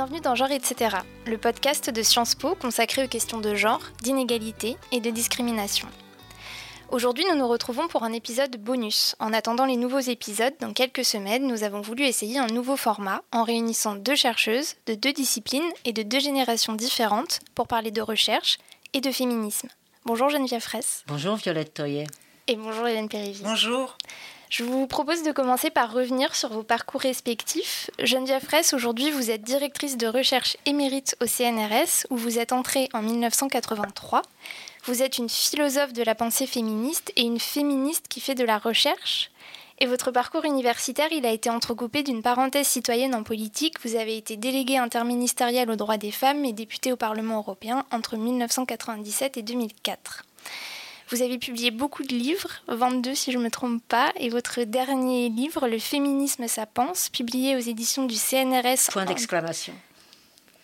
[0.00, 4.78] Bienvenue dans Genre etc., le podcast de Sciences Po consacré aux questions de genre, d'inégalité
[4.92, 5.88] et de discrimination.
[6.88, 9.14] Aujourd'hui, nous nous retrouvons pour un épisode bonus.
[9.18, 13.20] En attendant les nouveaux épisodes, dans quelques semaines, nous avons voulu essayer un nouveau format
[13.30, 18.00] en réunissant deux chercheuses de deux disciplines et de deux générations différentes pour parler de
[18.00, 18.56] recherche
[18.94, 19.68] et de féminisme.
[20.06, 21.04] Bonjour Geneviève Fraisse.
[21.08, 22.06] Bonjour Violette Toyer.
[22.46, 23.44] Et bonjour Hélène Périvier.
[23.44, 23.98] Bonjour.
[24.50, 27.88] Je vous propose de commencer par revenir sur vos parcours respectifs.
[28.00, 32.88] Geneviève Fraisse, aujourd'hui vous êtes directrice de recherche émérite au CNRS où vous êtes entrée
[32.92, 34.22] en 1983.
[34.86, 38.58] Vous êtes une philosophe de la pensée féministe et une féministe qui fait de la
[38.58, 39.30] recherche.
[39.78, 43.80] Et votre parcours universitaire, il a été entrecoupé d'une parenthèse citoyenne en politique.
[43.84, 48.16] Vous avez été déléguée interministérielle aux droits des femmes et députée au Parlement européen entre
[48.16, 50.24] 1997 et 2004.
[51.10, 54.62] Vous avez publié beaucoup de livres, 22 si je ne me trompe pas, et votre
[54.62, 58.92] dernier livre, Le féminisme, ça pense, publié aux éditions du CNRS.
[58.92, 59.72] Point d'exclamation.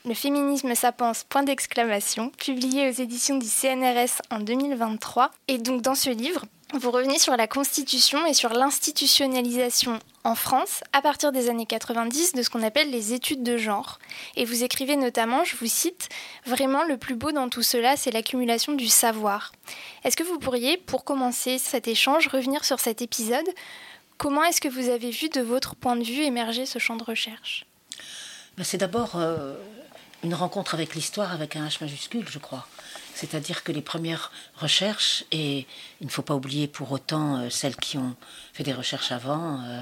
[0.05, 5.33] Le féminisme, ça pense, point d'exclamation, publié aux éditions du CNRS en 2023.
[5.49, 10.83] Et donc dans ce livre, vous revenez sur la Constitution et sur l'institutionnalisation en France
[10.93, 14.01] à partir des années 90 de ce qu'on appelle les études de genre.
[14.35, 16.09] Et vous écrivez notamment, je vous cite,
[16.45, 19.53] Vraiment le plus beau dans tout cela, c'est l'accumulation du savoir.
[20.03, 23.47] Est-ce que vous pourriez, pour commencer cet échange, revenir sur cet épisode?
[24.19, 27.05] Comment est-ce que vous avez vu de votre point de vue émerger ce champ de
[27.05, 27.65] recherche?
[28.57, 29.55] Ben, C'est d'abord euh,
[30.25, 32.67] une rencontre avec l'histoire avec un H majuscule, je crois.
[33.17, 35.67] C'est-à-dire que les premières recherches, et
[36.03, 38.15] il ne faut pas oublier pour autant euh, celles qui ont
[38.53, 39.81] fait des recherches avant, euh,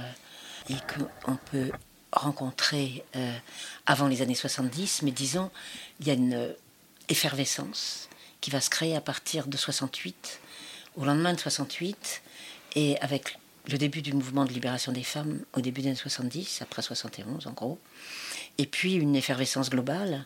[0.70, 1.72] et qu'on peut
[2.12, 3.36] rencontrer euh,
[3.86, 5.50] avant les années 70, mais disons,
[5.98, 6.55] il y a une
[7.08, 8.08] effervescence
[8.40, 10.38] qui va se créer à partir de 68,
[10.94, 12.22] au lendemain de 68,
[12.77, 16.62] et avec le début du mouvement de libération des femmes au début des années 70,
[16.62, 17.80] après 71 en gros,
[18.58, 20.24] et puis une effervescence globale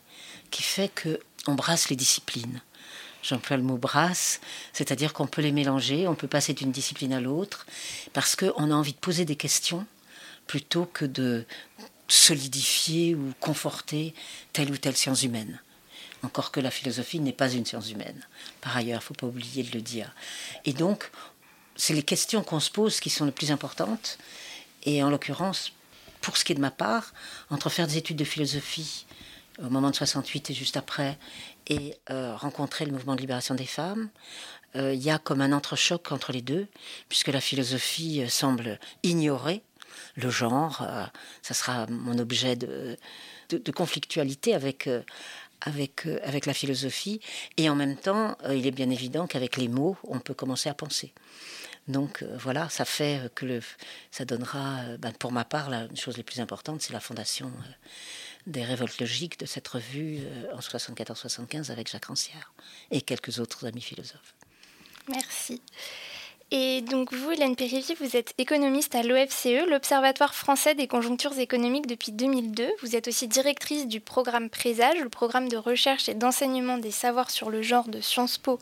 [0.50, 2.60] qui fait que on brasse les disciplines
[3.22, 4.40] j'emploie le mot brasse,
[4.72, 7.66] c'est-à-dire qu'on peut les mélanger, on peut passer d'une discipline à l'autre,
[8.12, 9.86] parce qu'on a envie de poser des questions
[10.46, 11.44] plutôt que de
[12.08, 14.14] solidifier ou conforter
[14.52, 15.60] telle ou telle science humaine.
[16.22, 18.26] Encore que la philosophie n'est pas une science humaine.
[18.60, 20.14] Par ailleurs, il ne faut pas oublier de le dire.
[20.64, 21.10] Et donc,
[21.76, 24.18] c'est les questions qu'on se pose qui sont les plus importantes.
[24.82, 25.72] Et en l'occurrence,
[26.20, 27.12] pour ce qui est de ma part,
[27.50, 29.06] entre faire des études de philosophie
[29.62, 31.18] au moment de 68 et juste après,
[31.68, 34.08] et euh, rencontrer le mouvement de libération des femmes,
[34.76, 36.66] euh, il y a comme un entrechoc entre les deux,
[37.08, 39.62] puisque la philosophie euh, semble ignorer
[40.16, 40.86] le genre.
[41.42, 42.96] ça sera mon objet de,
[43.50, 44.88] de, conflictualité avec,
[45.60, 47.20] avec, avec la philosophie.
[47.56, 50.74] Et en même temps, il est bien évident qu'avec les mots, on peut commencer à
[50.74, 51.12] penser.
[51.88, 53.60] Donc voilà, ça fait que
[54.10, 57.50] ça donnera, ben, pour ma part, la chose les plus importante, c'est la fondation
[58.48, 62.52] des révoltes logiques de cette revue euh, en 74-75 avec Jacques Rancière
[62.90, 64.34] et quelques autres amis philosophes.
[65.08, 65.60] Merci.
[66.50, 71.86] Et donc vous, Hélène Périvier, vous êtes économiste à l'OFCE, l'Observatoire français des conjonctures économiques
[71.86, 72.66] depuis 2002.
[72.80, 77.30] Vous êtes aussi directrice du programme Présage, le programme de recherche et d'enseignement des savoirs
[77.30, 78.58] sur le genre de Sciences Po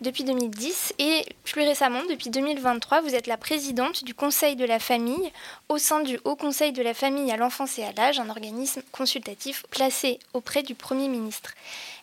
[0.00, 4.78] depuis 2010 et plus récemment, depuis 2023, vous êtes la présidente du Conseil de la
[4.78, 5.32] famille
[5.68, 8.82] au sein du Haut Conseil de la famille à l'enfance et à l'âge, un organisme
[8.92, 11.54] consultatif placé auprès du Premier ministre.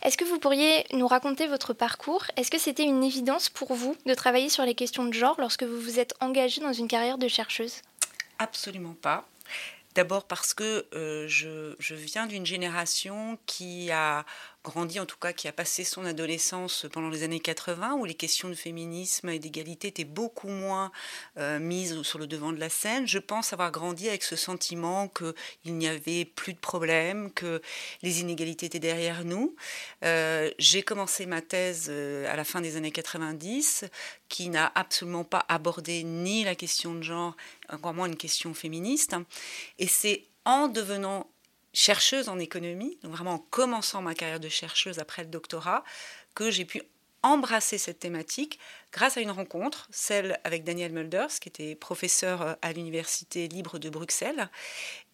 [0.02, 2.26] Est-ce que vous pourriez nous raconter votre parcours?
[2.36, 5.64] Est-ce que c'était une évidence pour vous de travailler sur les questions de genre lorsque
[5.64, 7.82] vous vous êtes engagée dans une carrière de chercheuse?
[8.40, 9.26] Absolument pas.
[9.96, 14.26] D'abord parce que euh, je, je, viens d'une génération qui a
[14.64, 18.14] grandi, en tout cas qui a passé son adolescence pendant les années 80, où les
[18.14, 20.92] questions de féminisme et d'égalité étaient beaucoup moins
[21.38, 23.08] euh, mises sur le devant de la scène.
[23.08, 27.62] Je pense avoir grandi avec ce sentiment qu'il n'y avait plus de problème, que
[28.02, 29.56] les inégalités étaient derrière nous.
[30.04, 33.86] Euh, j'ai commencé ma thèse euh, à la fin des années 90,
[34.30, 37.36] qui n'a absolument pas abordé ni la question de genre,
[37.70, 39.16] encore moins une question féministe.
[39.78, 41.28] Et c'est en devenant
[41.74, 45.84] chercheuse en économie, donc vraiment en commençant ma carrière de chercheuse après le doctorat,
[46.36, 46.82] que j'ai pu
[47.24, 48.60] embrasser cette thématique
[48.92, 53.80] grâce à une rencontre, celle avec Daniel Mulders, qui était professeur euh, à l'Université libre
[53.80, 54.50] de Bruxelles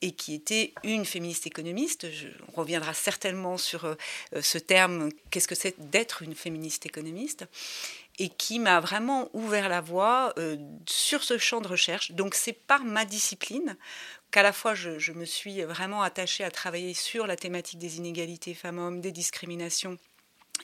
[0.01, 2.07] et qui était une féministe économiste.
[2.47, 3.95] on reviendra certainement sur euh,
[4.41, 7.45] ce terme, qu'est-ce que c'est d'être une féministe économiste
[8.17, 10.57] et qui m'a vraiment ouvert la voie euh,
[10.87, 12.11] sur ce champ de recherche.
[12.11, 13.77] Donc c'est par ma discipline
[14.31, 18.53] qu'à la fois je, me suis vraiment attachée à travailler sur la thématique des inégalités
[18.53, 19.97] femmes-hommes, des discriminations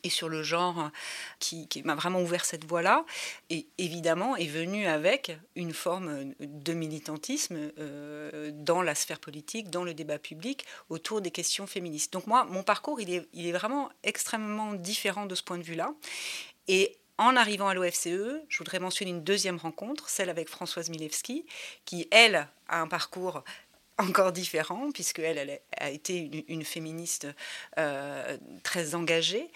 [0.03, 0.91] et sur le genre
[1.39, 3.06] qui, m'a vraiment ouvert cette voie-là,
[3.50, 9.83] et évidemment est venu avec une forme de militantisme euh, dans la sphère politique, dans
[9.83, 12.13] le débat public autour des questions féministes.
[12.13, 15.94] Donc moi, mon parcours, il est, vraiment extrêmement différent de ce point de vue-là.
[17.17, 21.45] En arrivant à l'OFCE, je voudrais mentionner une deuxième rencontre, celle avec Françoise Milewski,
[21.85, 23.44] qui, elle, a un parcours
[23.97, 27.27] encore différent, puisque elle, elle a été une, féministe
[27.77, 29.50] euh, très engagée,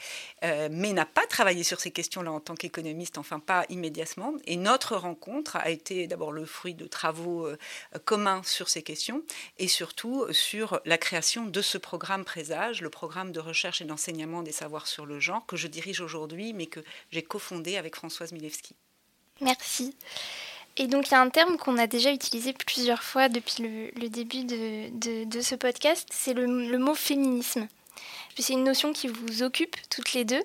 [0.44, 4.34] euh, mais n'a pas travaillé sur ces questions-là en tant qu'économiste, enfin pas immédiatement.
[4.46, 7.58] Et notre rencontre a été d'abord le fruit de travaux euh,
[8.06, 9.24] communs sur ces questions,
[9.58, 14.44] et surtout sur la création de ce programme Présage, le programme de recherche et d'enseignement
[14.44, 16.82] des savoirs sur le genre, que je dirige aujourd'hui, mais que
[17.12, 18.76] j'ai cofondé avec Françoise Milewski.
[19.42, 19.96] Merci.
[20.80, 24.08] Et donc il y a un terme qu'on a déjà utilisé plusieurs fois depuis le,
[24.08, 27.68] début de, ce podcast, c'est le, mot féminisme.
[28.38, 30.42] C'est une notion qui vous occupe toutes les deux.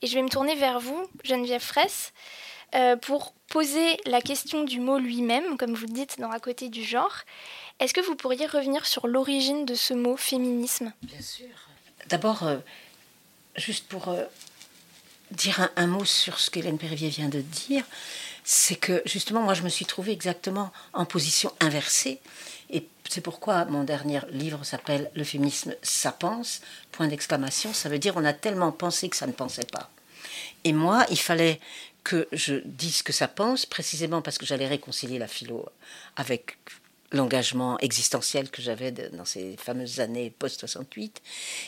[0.00, 2.14] Et je vais me tourner vers vous, Geneviève Fraisse,
[2.74, 6.70] euh, pour poser la question du mot lui-même, comme vous le dites dans À côté
[6.70, 7.14] du genre.
[7.78, 10.94] Est-ce que vous pourriez revenir sur l'origine de ce mot féminisme?
[11.02, 11.54] Bien sûr.
[12.08, 12.56] D'abord, euh,
[13.56, 14.24] juste pour euh,
[15.30, 17.84] dire un, mot sur ce qu'Hélène Périvier vient de dire,
[18.44, 22.20] c'est que justement, moi, je me suis trouvée exactement en position inversée.
[22.70, 26.60] Et c'est pourquoi mon dernier livre s'appelle Le féminisme, ça pense,
[26.92, 27.72] point d'exclamation.
[27.72, 29.90] Ça veut dire on a tellement pensé que ça ne pensait pas.
[30.64, 31.58] Et moi, il fallait
[32.04, 35.66] que je dise que ça pense, précisément parce que j'allais réconcilier la philo
[36.16, 36.58] avec
[37.12, 41.12] l'engagement existentiel que j'avais dans ces fameuses années post-68,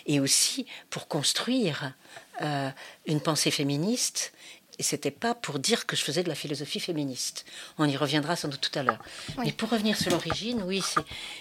[0.07, 1.95] et aussi pour construire
[2.43, 2.69] euh,
[3.07, 4.33] une pensée féministe
[4.79, 7.45] et c'était pas pour dire que je faisais de la philosophie féministe.
[7.79, 9.03] On y reviendra sans doute tout à l'heure.
[9.39, 10.83] Mais pour revenir sur l'origine, oui,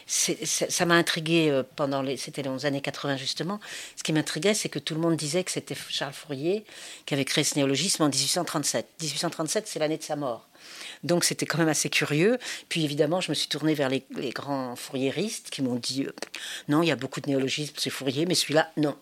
[0.05, 3.59] c'est, ça m'a intrigué euh, pendant les, c'était les années 80 justement.
[3.95, 6.65] Ce qui m'intriguait, c'est que tout le monde disait que c'était Charles Fourier
[7.05, 8.87] qui avait créé ce néologisme en 1837.
[9.01, 10.47] 1837, c'est l'année de sa mort.
[11.03, 12.37] Donc c'était quand même assez curieux.
[12.69, 16.13] Puis évidemment, je me suis tournée vers les, grands fourriéristes qui m'ont dit euh,
[16.67, 18.95] non, il y a beaucoup de néologismes, c'est Fourier, mais celui-là, non.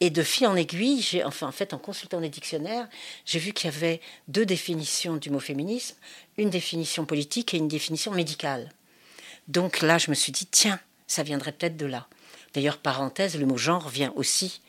[0.00, 2.88] Et de fil en aiguille, j'ai, enfin, en fait, en consultant des dictionnaires,
[3.26, 5.96] j'ai vu qu'il y avait deux définitions du mot féminisme,
[6.38, 8.70] une définition politique et une définition médicale.
[9.48, 12.06] Donc là, je me suis dit, tiens, ça viendrait peut-être de là.
[12.54, 14.60] D'ailleurs, parenthèse, le mot genre vient aussi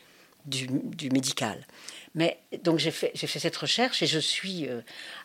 [0.44, 0.68] du,
[1.10, 1.66] médical.
[2.14, 4.82] Mais donc j'ai fait, j'ai fait cette recherche et je suis euh,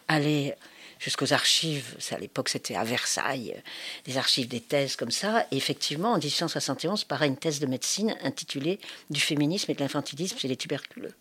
[0.08, 0.54] allée
[1.00, 1.98] jusqu'aux archives.
[2.12, 3.62] À l'époque, c'était à Versailles, euh,
[4.06, 5.46] des archives des thèses comme ça.
[5.52, 8.80] Et effectivement, en 1871 paraît une thèse de médecine intitulée
[9.10, 11.14] Du féminisme et de l'infantilisme chez les tuberculeux.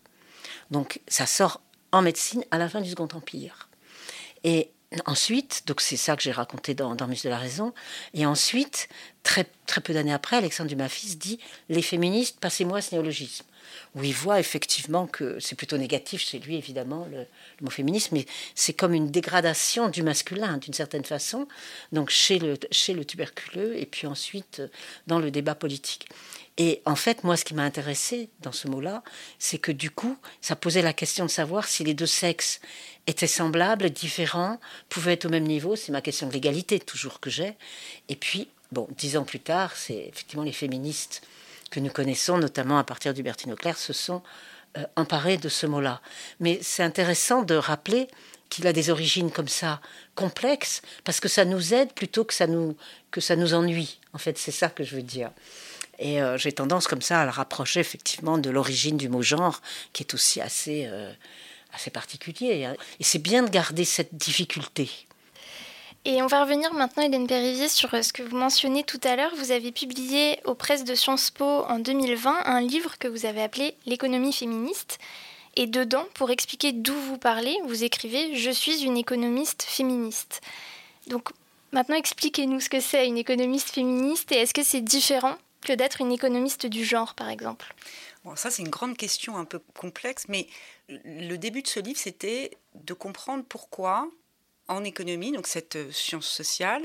[0.71, 3.69] Donc, ça sort en médecine à la fin du Second Empire.
[4.43, 4.71] Et
[5.05, 7.73] ensuite, donc c'est ça que j'ai raconté dans, dans Muse de la Raison.
[8.13, 8.89] Et ensuite,
[9.23, 11.39] très, très peu d'années après, Alexandre Dumas dit
[11.69, 13.45] Les féministes, passez-moi ce néologisme
[13.95, 17.25] où il voit effectivement que c'est plutôt négatif chez lui, évidemment, le,
[17.61, 18.25] mot féminisme, mais
[18.55, 21.47] c'est comme une dégradation du masculin, d'une certaine façon,
[21.91, 24.67] donc chez le, chez le tuberculeux, et puis ensuite euh,
[25.07, 26.07] dans le débat politique.
[26.57, 29.03] Et en fait, moi, ce qui m'a intéressé dans ce mot-là,
[29.37, 32.59] c'est que du coup, ça posait la question de savoir si les deux sexes
[33.05, 34.59] étaient semblables, différents,
[34.89, 35.75] pouvaient être au même niveau.
[35.75, 37.53] C'est ma question de l'égalité, toujours que j'ai.
[38.09, 41.21] Et puis, bon, dix ans plus tard, c'est effectivement les féministes
[41.69, 44.21] que nous connaissons, notamment à partir du Bertine Auclair, se sont
[44.77, 46.01] euh, emparés de ce mot-là.
[46.39, 48.07] Mais c'est intéressant de rappeler
[48.49, 49.81] qu'il a des origines comme ça
[50.15, 52.77] complexes, parce que ça nous aide plutôt que ça nous,
[53.11, 53.99] que ça nous ennuie.
[54.13, 55.31] En fait, c'est ça que je veux dire.
[55.99, 59.61] Et euh, j'ai tendance comme ça à le rapprocher effectivement de l'origine du mot genre,
[59.93, 61.11] qui est aussi assez, euh,
[61.73, 62.69] assez particulier.
[62.99, 64.89] Et c'est bien de garder cette difficulté.
[66.09, 69.17] Et on va revenir maintenant, Hélène Périvier, sur euh, ce que vous mentionnez tout à
[69.17, 69.35] l'heure.
[69.35, 73.43] Vous avez publié aux presses de Sciences Po en 2020 un livre que vous avez
[73.43, 74.99] appelé L'économie féministe.
[75.57, 80.39] Et dedans, pour expliquer d'où vous parlez, vous écrivez Je suis une économiste féministe.
[81.07, 81.31] Donc
[81.73, 85.99] maintenant, expliquez-nous ce que c'est une économiste féministe et est-ce que c'est différent que d'être
[85.99, 87.75] une économiste du genre, par exemple?
[88.23, 90.47] Bon, ça, c'est une grande question un peu complexe, mais
[90.87, 94.07] le début de ce livre, c'était de comprendre pourquoi
[94.67, 96.83] en économie, donc cette euh, science sociale,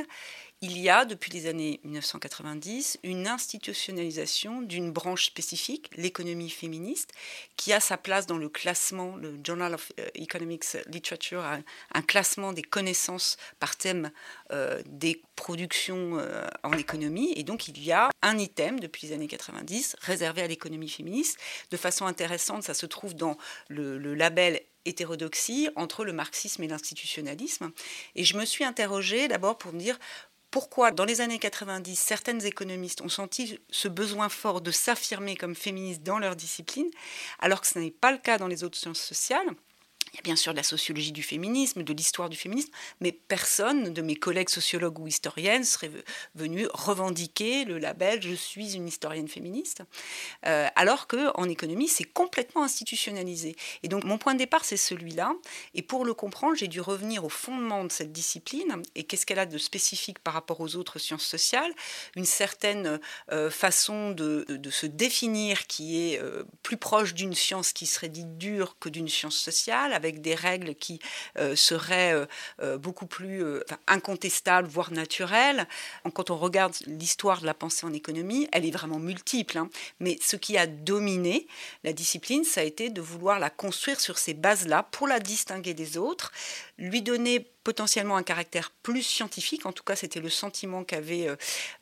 [0.62, 7.10] il y a depuis les années 1990 une institutionnalisation d'une branche spécifique, l'économie féministe,
[7.56, 12.52] qui a sa place dans le classement, le Journal of euh, Economics Literature, un, classement
[12.52, 14.12] des connaissances par thème
[14.52, 16.20] euh, des productions
[16.62, 17.32] en économie.
[17.34, 21.38] Et donc il y a un item depuis les années 90 réservé à l'économie féministe.
[21.70, 23.36] De façon intéressante, ça se trouve dans
[23.68, 27.70] le label hétérodoxie entre le marxisme et l'institutionnalisme.
[28.14, 29.98] Et je me suis interrogée d'abord pour me dire
[30.52, 35.56] pourquoi dans les années 90, certaines économistes ont senti ce besoin fort de s'affirmer comme
[35.56, 36.90] féministes dans leur discipline,
[37.40, 39.48] alors que ce n'est pas le cas dans les autres sciences sociales.
[40.12, 43.12] Il y a bien sûr de la sociologie du féminisme, de l'histoire du féminisme, mais
[43.12, 45.90] personne de mes collègues sociologues ou historiennes serait
[46.34, 49.82] venu revendiquer le label Je suis une historienne féministe,
[50.46, 53.56] euh, alors qu'en économie, c'est complètement institutionnalisé.
[53.82, 55.32] Et donc mon point de départ, c'est celui-là.
[55.74, 59.38] Et pour le comprendre, j'ai dû revenir au fondement de cette discipline et qu'est-ce qu'elle
[59.38, 61.72] a de spécifique par rapport aux autres sciences sociales,
[62.16, 63.00] une certaine
[63.30, 68.36] euh, façon de, se définir qui est euh, plus proche d'une science qui serait dite
[68.36, 71.00] dure que d'une science sociale avec des règles qui
[71.38, 72.26] euh, seraient euh,
[72.60, 73.44] euh, beaucoup plus
[73.86, 75.66] incontestables, voire naturelles.
[76.14, 79.58] Quand on regarde l'histoire de la pensée en économie, elle est vraiment multiple.
[79.58, 79.70] Hein.
[80.00, 81.46] Mais ce qui a dominé
[81.84, 85.74] la discipline, ça a été de vouloir la construire sur ces bases-là pour la distinguer
[85.74, 86.32] des autres,
[86.82, 91.36] lui donner potentiellement un caractère plus scientifique, en tout cas c'était le sentiment qu'avaient euh,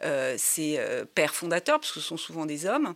[0.04, 2.94] euh, ses euh, pères fondateurs, parce que ce sont souvent des hommes,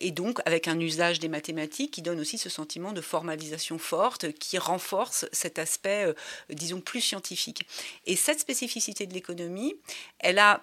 [0.00, 4.32] et donc avec un usage des mathématiques qui donne aussi ce sentiment de formalisation forte,
[4.32, 6.14] qui renforce cet aspect,
[6.48, 7.66] disons, plus scientifique.
[8.06, 9.74] Et cette spécificité de l'économie,
[10.20, 10.62] elle a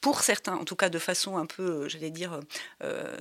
[0.00, 2.40] pour certains, en tout cas de façon un peu, j'allais dire,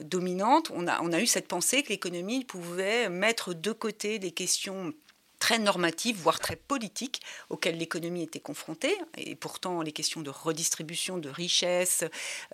[0.01, 4.31] dominante, on a, on a eu cette pensée que l'économie pouvait mettre de côté des
[4.31, 4.93] questions
[5.39, 8.95] très normative, voire très politique, auxquelles l'économie était confrontée.
[9.17, 12.03] Et pourtant, les questions de redistribution de richesses,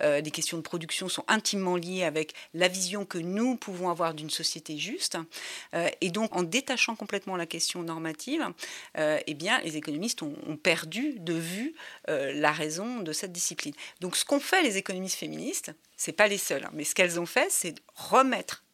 [0.00, 4.14] euh, les questions de production sont intimement liées avec la vision que nous pouvons avoir
[4.14, 5.18] d'une société juste.
[5.74, 8.46] Euh, et donc, en détachant complètement la question normative,
[8.98, 11.74] euh, eh bien, les économistes ont, perdu de vue
[12.08, 13.74] la raison de cette discipline.
[14.00, 17.20] Donc, ce qu'ont fait les économistes féministes, c'est pas les seuls, hein, mais ce qu'elles
[17.20, 18.64] ont fait, c'est remettre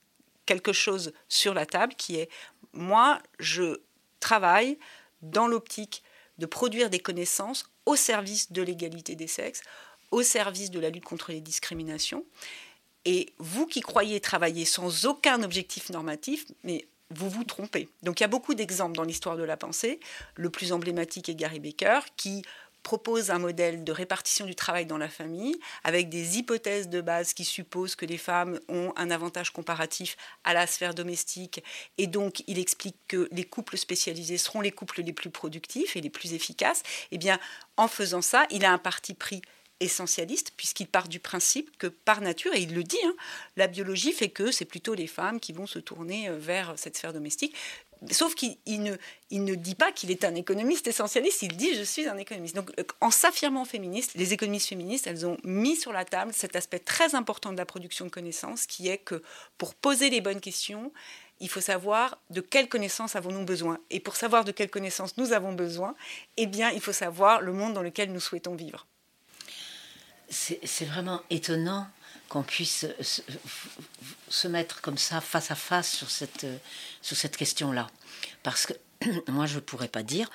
[0.47, 2.28] quelque chose sur la table qui est
[2.73, 3.81] moi, je
[4.23, 4.79] travaille
[5.21, 6.02] dans l'optique
[6.38, 9.62] de produire des connaissances au service de l'égalité des sexes,
[10.11, 12.25] au service de la lutte contre les discriminations.
[13.05, 17.88] Et vous qui croyez travailler sans aucun objectif normatif, mais vous vous trompez.
[18.02, 20.00] Donc il y a beaucoup d'exemples dans l'histoire de la pensée.
[20.37, 22.43] Le plus emblématique est Gary Baker, qui
[22.83, 27.33] propose un modèle de répartition du travail dans la famille avec des hypothèses de base
[27.35, 31.62] qui supposent que les femmes ont un avantage comparatif à la sphère domestique
[31.99, 36.01] et donc il explique que les couples spécialisés seront les couples les plus productifs et
[36.01, 36.83] les plus efficaces.
[37.11, 37.39] Eh bien,
[37.77, 39.43] en faisant ça, il a un parti pris
[39.83, 43.15] essentialiste, puisqu'il part du principe que par nature, et il le dit, hein,
[43.57, 46.97] la biologie fait que c'est plutôt les femmes qui vont se tourner euh, vers cette
[46.97, 47.55] sphère domestique.
[48.11, 52.17] Sauf qu'il ne, dit pas qu'il est un économiste essentialiste, il dit je suis un
[52.17, 52.57] économiste.
[52.57, 56.57] Donc euh, en s'affirmant féministe, les économistes féministes, elles ont mis sur la table cet
[56.57, 59.23] aspect très important de la production de connaissances, qui est que
[59.57, 60.93] pour poser les bonnes questions,
[61.39, 63.79] il faut savoir de quelles connaissances avons-nous besoin.
[63.91, 65.95] Et pour savoir de quelles connaissances nous avons besoin,
[66.37, 68.87] eh bien, il faut savoir le monde dans lequel nous souhaitons vivre.
[70.29, 71.89] C'est vraiment étonnant
[72.33, 72.87] qu'on puisse
[74.31, 76.47] se, mettre comme ça face à face sur cette,
[77.03, 77.91] sur cette question-là.
[78.43, 78.73] Parce que
[79.31, 80.31] moi, je ne pourrais pas dire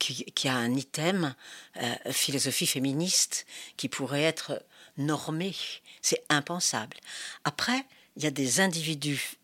[0.00, 1.36] qu'il y a un item
[1.76, 4.60] euh, philosophie féministe qui pourrait être
[4.98, 5.54] normé.
[6.02, 6.96] C'est impensable.
[7.44, 9.36] Après, il y a des individus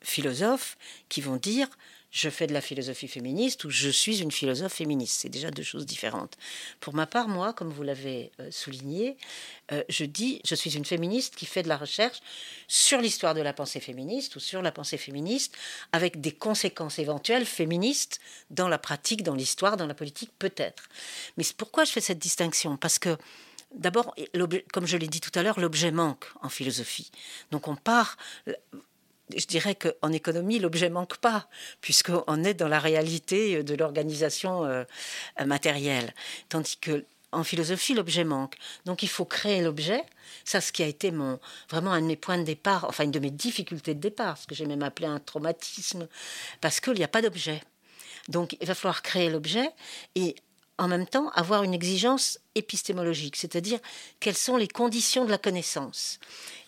[0.00, 1.68] philosophes qui vont dire
[2.10, 5.20] je fais de la philosophie féministe ou je suis une philosophe féministe.
[5.20, 6.36] C'est déjà deux choses différentes.
[6.80, 9.16] Pour ma part, moi, comme vous l'avez euh, souligné,
[9.72, 12.20] euh, je dis je suis une féministe qui fait de la recherche
[12.66, 15.54] sur l'histoire de la pensée féministe ou sur la pensée féministe
[15.92, 20.88] avec des conséquences éventuelles féministes dans la pratique, dans l'histoire, dans la politique, peut-être.
[21.36, 22.76] Mais pourquoi je fais cette distinction?
[22.76, 23.16] Parce que
[23.74, 24.14] D'abord,
[24.72, 27.10] comme je l'ai dit tout à l'heure, l'objet manque en philosophie.
[27.50, 28.16] Donc on part,
[29.36, 31.48] je dirais qu'en économie, l'objet manque pas,
[31.80, 34.84] puisqu'on est dans la réalité de l'organisation euh,
[35.44, 36.14] matérielle.
[36.48, 38.56] Tandis que en philosophie, l'objet manque.
[38.86, 40.02] Donc il faut créer l'objet.
[40.44, 43.10] Ça, ce qui a été mon, vraiment un de mes points de départ, enfin une
[43.10, 46.08] de mes difficultés de départ, ce que j'ai même appelé un traumatisme,
[46.60, 47.62] parce qu'il n'y a pas d'objet.
[48.28, 49.70] Donc il va falloir créer l'objet
[50.14, 50.36] et
[50.78, 53.78] en même temps avoir une exigence épistémologique, c'est-à-dire
[54.20, 56.18] quelles sont les conditions de la connaissance.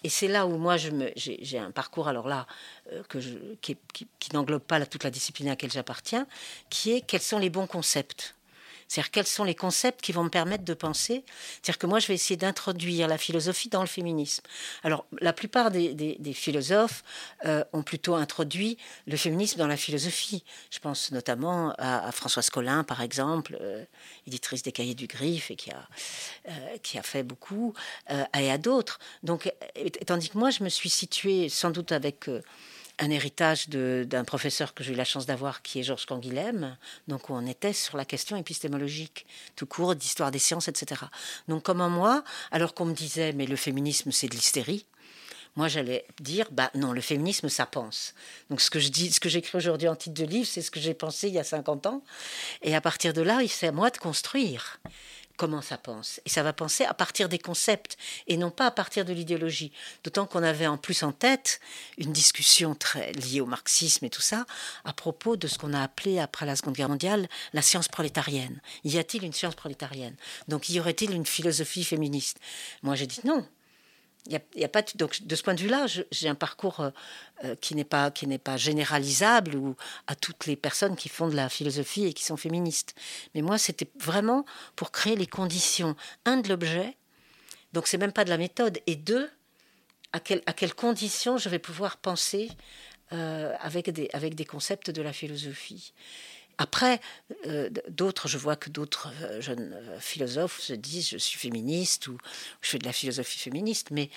[0.05, 2.47] Et c'est là où moi j'ai un parcours alors là
[2.93, 3.03] euh,
[3.61, 3.77] qui,
[4.33, 6.27] n'englobe pas toute la discipline à laquelle j'appartiens,
[6.69, 8.35] qui est quels sont les bons concepts.
[8.91, 11.23] C'est-à-dire quels sont les concepts qui vont me permettre de penser?
[11.63, 14.43] C'est-à-dire que moi, je vais essayer d'introduire la philosophie dans le féminisme.
[14.83, 17.05] Alors, la plupart des, philosophes
[17.45, 20.43] euh, ont plutôt introduit le féminisme dans la philosophie.
[20.73, 23.85] Je pense notamment à, Françoise Collin, par exemple, euh,
[24.27, 25.89] éditrice des Cahiers du Griffe et qui a,
[26.49, 27.75] euh, qui a fait beaucoup,
[28.37, 28.99] et à d'autres.
[29.23, 29.53] Donc,
[30.05, 32.29] tandis que moi, je me suis située sans doute avec
[33.01, 36.77] un héritage d'un professeur que j'ai eu la chance d'avoir, qui est Georges Canguilhem.
[37.09, 39.27] Donc, on était sur la question épistémologique,
[39.57, 41.03] tout court, d'histoire des sciences, etc.
[41.49, 44.87] Donc, comme moi, alors qu'on me disait, mais le féminisme, c'est de l'hystérie,
[45.57, 48.15] moi j'allais dire bah non le féminisme ça pense
[48.51, 50.71] donc ce que je dis ce que j'écris aujourd'hui en titre de livre c'est ce
[50.71, 52.05] que j'ai pensé il y a 50 ans
[52.63, 54.79] et à partir de là c'est à moi de construire
[55.41, 56.21] comment ça pense.
[56.27, 59.73] Et ça va penser à partir des concepts et non pas à partir de l'idéologie.
[60.05, 61.61] D'autant qu'on avait en plus en tête
[61.97, 64.45] une discussion très liée au marxisme et tout ça
[64.85, 68.61] à propos de ce qu'on a appelé après la Seconde Guerre mondiale la science prolétarienne.
[68.85, 70.15] Y a-t-il une science prolétarienne?
[70.49, 72.39] Donc y aurait-il une philosophie féministe?
[72.83, 73.47] Moi j'ai dit non.
[74.33, 76.91] A, pas donc de ce point de vue-là, j'ai un parcours euh,
[77.45, 81.35] euh, qui n'est pas qui pas généralisable ou à toutes les personnes qui font de
[81.35, 82.95] la philosophie et qui sont féministes.
[83.35, 84.45] Mais moi, c'était vraiment
[84.77, 85.97] pour créer les conditions
[86.27, 86.97] un de l'objet.
[87.73, 89.31] Donc c'est même pas de la méthode et deux
[90.13, 92.51] à, quel, à quelles conditions je vais pouvoir penser
[93.13, 95.93] euh, avec des avec des concepts de la philosophie.
[96.61, 97.01] Après,
[97.47, 102.07] euh, d'autres, je vois que d'autres euh, jeunes euh, philosophes se disent je suis féministe
[102.07, 102.19] ou
[102.61, 104.11] je fais de la philosophie féministe, mais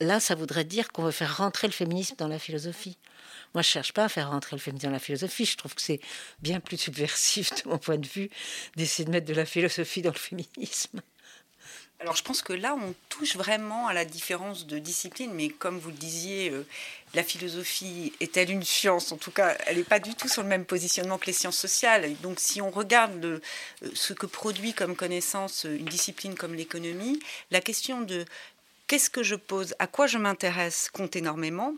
[0.00, 2.98] là, ça voudrait dire qu'on veut faire rentrer le féminisme dans la philosophie.
[3.54, 5.44] Moi, je cherche pas à faire rentrer le féminisme dans la philosophie.
[5.44, 6.00] Je trouve que c'est
[6.40, 8.28] bien plus subversif de mon point de vue
[8.74, 11.00] d'essayer de mettre de la philosophie dans le féminisme.
[12.00, 15.78] Alors je pense que là, on touche vraiment à la différence de discipline, mais comme
[15.78, 16.64] vous le disiez, euh,
[17.14, 19.10] la philosophie est-elle une science?
[19.10, 21.58] En tout cas, elle n'est pas du tout sur le même positionnement que les sciences
[21.58, 22.14] sociales.
[22.22, 23.40] donc si on regarde euh,
[23.94, 27.18] ce que produit comme connaissance une discipline comme l'économie,
[27.50, 28.24] la question de
[28.86, 31.74] qu'est-ce que je pose, à quoi je m'intéresse compte énormément.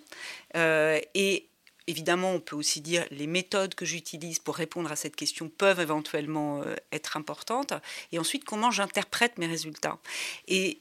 [0.54, 1.46] Euh, et
[1.90, 5.80] Évidemment, on peut aussi dire les méthodes que j'utilise pour répondre à cette question peuvent
[5.80, 7.72] éventuellement euh, être importantes.
[8.12, 9.98] Et ensuite, comment j'interprète mes résultats.
[10.46, 10.78] Et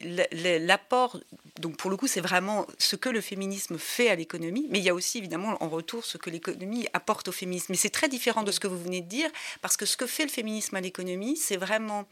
[0.60, 1.20] l'apport,
[1.60, 4.86] donc pour le coup, c'est vraiment ce que le féminisme fait à l'économie, mais il
[4.86, 7.68] y a aussi évidemment en retour ce que l'économie apporte au féminisme.
[7.70, 9.32] Mais c'est très différent de ce que vous venez de dire,
[9.64, 12.06] parce que ce que fait le féminisme à l'économie, c'est vraiment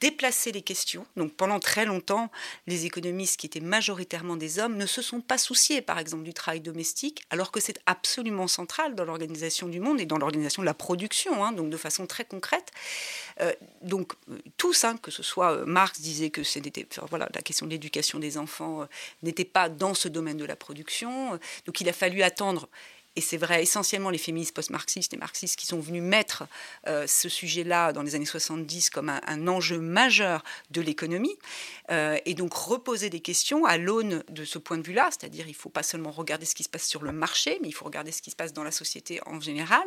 [0.00, 1.06] déplacer les questions.
[1.16, 2.30] Donc pendant très longtemps,
[2.66, 6.34] les économistes qui étaient majoritairement des hommes ne se sont pas souciés, par exemple, du
[6.34, 10.66] travail domestique, alors que c'est absolument central dans l'organisation du monde et dans l'organisation de
[10.66, 12.70] la production, hein, donc de façon très concrète.
[13.40, 14.12] Euh, donc
[14.56, 18.18] tous, hein, que ce soit euh, Marx disait que c'était, voilà, la question de l'éducation
[18.18, 18.86] des enfants euh,
[19.22, 21.38] n'était pas dans ce domaine de la production.
[21.66, 22.68] donc il a fallu attendre
[23.16, 26.44] et c'est vrai essentiellement les féministes post-marxistes et marxistes qui sont venus mettre
[26.86, 31.36] euh, ce sujet-là dans les années 70 comme un, enjeu majeur de l'économie,
[31.90, 35.52] euh, et donc reposer des questions à l'aune de ce point de vue-là, c'est-à-dire il
[35.52, 37.84] ne faut pas seulement regarder ce qui se passe sur le marché, mais il faut
[37.84, 39.82] regarder ce qui se passe dans la société en général.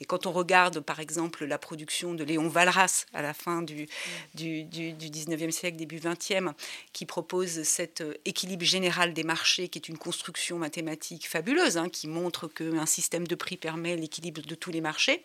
[0.00, 3.86] Et quand on regarde par exemple la production de Léon Valras à la fin du,
[4.34, 6.52] du, du, du 19e siècle, début 20e,
[6.92, 11.88] qui propose cet euh, équilibre général des marchés, qui est une construction mathématique fabuleuse, hein,
[11.88, 15.24] qui montre qu'un système de prix permet l'équilibre de tous les marchés,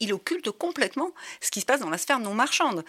[0.00, 2.84] il occulte complètement ce qui se passe dans la sphère non marchande.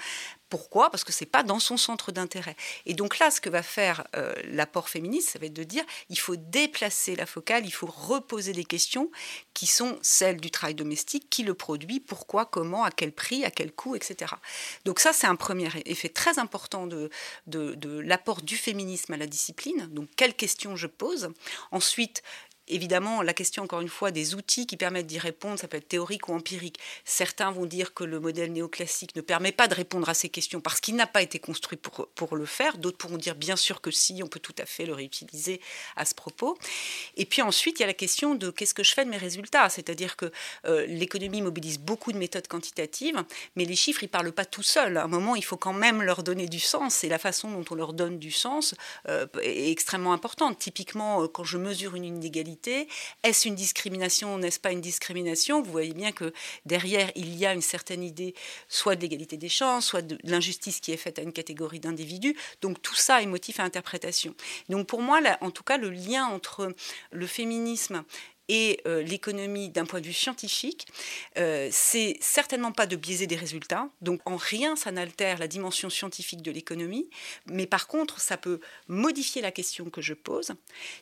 [0.50, 0.90] Pourquoi?
[0.90, 2.56] Parce que ce n'est pas dans son centre d'intérêt.
[2.86, 5.84] Et donc là, ce que va faire euh, l'apport féministe, ça va être de dire
[6.10, 9.12] il faut déplacer la focale, il faut reposer des questions
[9.54, 13.52] qui sont celles du travail domestique, qui le produit, pourquoi, comment, à quel prix, à
[13.52, 14.34] quel coût, etc.
[14.86, 17.10] Donc ça, c'est un premier effet très important de,
[17.48, 19.88] de l'apport du féminisme à la discipline.
[19.92, 21.30] Donc quelles questions je pose?
[21.72, 22.24] Ensuite,
[22.68, 25.88] Évidemment, la question, encore une fois, des outils qui permettent d'y répondre, ça peut être
[25.88, 26.80] théorique ou empirique.
[27.04, 30.62] Certains vont dire que le modèle néoclassique ne permet pas de répondre à ces questions
[30.62, 32.78] parce qu'il n'a pas été construit pour, pour le faire.
[32.80, 35.62] D'autres pourront dire bien sûr que si, on peut tout à fait le réutiliser
[35.96, 36.58] à ce propos.
[37.18, 39.18] Et puis ensuite, il y a la question de qu'est-ce que je fais de mes
[39.18, 39.70] résultats?
[39.70, 40.32] C'est-à-dire que
[40.66, 43.24] euh, l'économie mobilise beaucoup de méthodes quantitatives,
[43.56, 44.98] mais les chiffres, ils ne parlent pas tout seuls.
[44.98, 47.04] À un moment, il faut quand même leur donner du sens.
[47.04, 48.74] Et la façon dont on leur donne du sens
[49.08, 50.58] euh, est extrêmement importante.
[50.58, 52.55] Typiquement, euh, quand je mesure une inégalité,
[53.24, 55.62] est-ce une discrimination N'est-ce pas une discrimination?
[55.62, 56.34] Vous voyez bien que
[56.66, 58.34] derrière, il y a une certaine idée,
[58.68, 62.36] soit de l'égalité des chances, soit de l'injustice qui est faite à une catégorie d'individus.
[62.62, 64.36] Donc tout ça est motif à interprétation.
[64.70, 66.74] Donc pour moi, en tout cas, le lien entre
[67.12, 68.04] le féminisme
[68.50, 70.88] et euh, l'économie d'un point de vue scientifique,
[71.38, 73.88] euh, c'est certainement pas de biaiser des résultats.
[74.02, 77.10] Donc en rien ça n'altère la dimension scientifique de l'économie,
[77.48, 80.52] mais par contre ça peut modifier la question que je pose.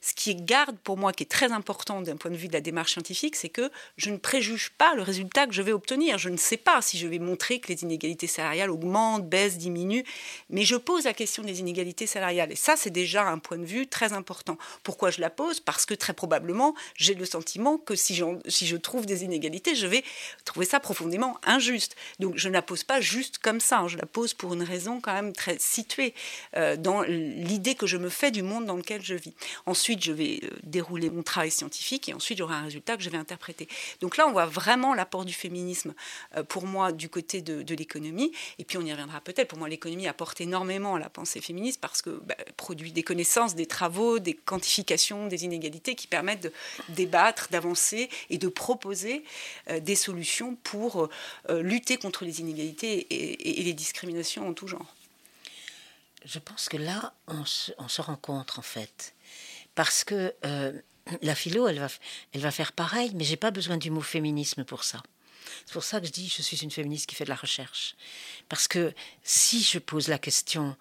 [0.01, 2.61] Ce qui garde pour moi, qui est très important d'un point de vue de la
[2.61, 6.17] démarche scientifique, c'est que je ne préjuge pas le résultat que je vais obtenir.
[6.17, 10.03] Je ne sais pas si je vais montrer que les inégalités salariales augmentent, baissent, diminuent,
[10.49, 12.51] mais je pose la question des inégalités salariales.
[12.51, 14.57] Et ça, c'est déjà un point de vue très important.
[14.83, 15.59] Pourquoi je la pose?
[15.59, 17.25] Parce que très probablement, j'ai le
[17.85, 20.03] que si, si je trouve des inégalités, je vais
[20.45, 21.95] trouver ça profondément injuste.
[22.19, 23.87] Donc je ne la pose pas juste comme ça, hein.
[23.87, 26.13] je la pose pour une raison quand même très située
[26.55, 29.33] euh, dans l'idée que je me fais du monde dans lequel je vis.
[29.65, 33.09] Ensuite, je vais euh, dérouler mon travail scientifique et ensuite j'aurai un résultat que je
[33.09, 33.67] vais interpréter.
[34.01, 35.93] Donc là, on voit vraiment l'apport du féminisme
[36.37, 38.31] euh, pour moi du côté de, l'économie.
[38.59, 39.47] Et puis on y reviendra peut-être.
[39.47, 43.55] Pour moi, l'économie apporte énormément à la pensée féministe parce que bah, produit des connaissances,
[43.55, 46.51] des travaux, des quantifications des inégalités qui permettent de
[46.89, 49.23] débattre, d'avancer et de proposer
[49.69, 51.09] euh, des solutions pour
[51.49, 54.93] lutter contre les inégalités et, les discriminations en tout genre.
[56.25, 59.13] Je pense que là, on se, rencontre en fait.
[59.75, 60.33] Parce que
[61.21, 61.87] la philo, elle va,
[62.33, 65.01] elle va faire pareil, mais j'ai pas besoin du mot féminisme pour ça.
[65.65, 67.95] C'est pour ça que je dis je suis une féministe qui fait de la recherche.
[68.49, 70.75] Parce que si je pose la question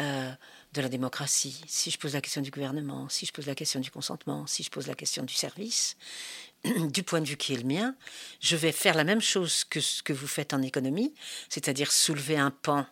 [0.00, 0.32] euh,
[0.74, 3.80] de la démocratie, si je pose la question du gouvernement, si je pose la question
[3.80, 5.96] du consentement, si je pose la question du service,
[6.64, 7.94] du point de vue qui est le mien,
[8.40, 11.14] je vais faire la même chose que ce que vous faites en économie,
[11.48, 12.86] c'est-à-dire soulever un pan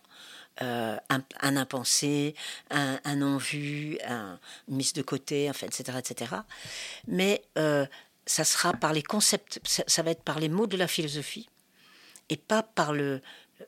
[0.63, 2.33] euh, un, impensé,
[2.71, 6.31] un, non-vu, un, mise de côté, enfin, etc., etc.
[7.07, 7.85] Mais euh,
[8.25, 11.47] ça sera par les concepts, ça, va être par les mots de la philosophie
[12.29, 13.21] et pas par le,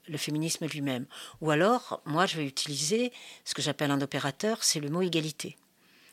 [0.08, 1.06] le féminisme lui-même.
[1.42, 3.12] Ou alors, moi, je vais utiliser
[3.46, 5.58] ce que j'appelle un opérateur, c'est le mot égalité.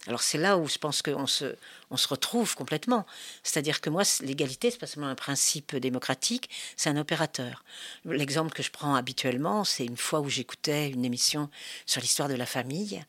[0.06, 1.56] Alors c'est là où je pense qu'on se,
[1.90, 3.06] on se retrouve complètement.
[3.42, 7.64] C'est-à-dire que moi, l'égalité, c'est pas seulement un principe démocratique, c'est un opérateur.
[8.04, 11.50] L'exemple que je prends habituellement, c'est une fois où j'écoutais une émission
[11.86, 13.04] sur l'histoire de la famille,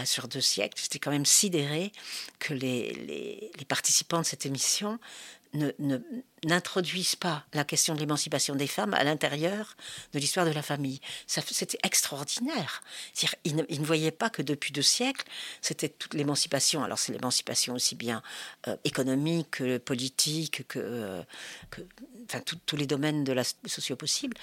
[0.00, 0.80] euh, sur deux siècles.
[0.80, 1.92] J'étais quand même sidéré
[2.38, 4.98] que les, les, participants de cette émission
[6.46, 9.76] n'introduisent pas la question de l'émancipation des femmes à l'intérieur
[10.12, 11.00] de l'histoire de la famille.
[11.26, 12.82] C'était extraordinaire.
[13.44, 15.24] Ils ne, ils ne, voyaient pas que depuis deux siècles,
[15.60, 16.84] c'était toute l'émancipation.
[16.84, 18.22] Alors c'est l'émancipation aussi bien
[18.68, 21.22] euh, économique que politique, que, euh,
[22.28, 24.36] enfin, tous les domaines de la socio possible.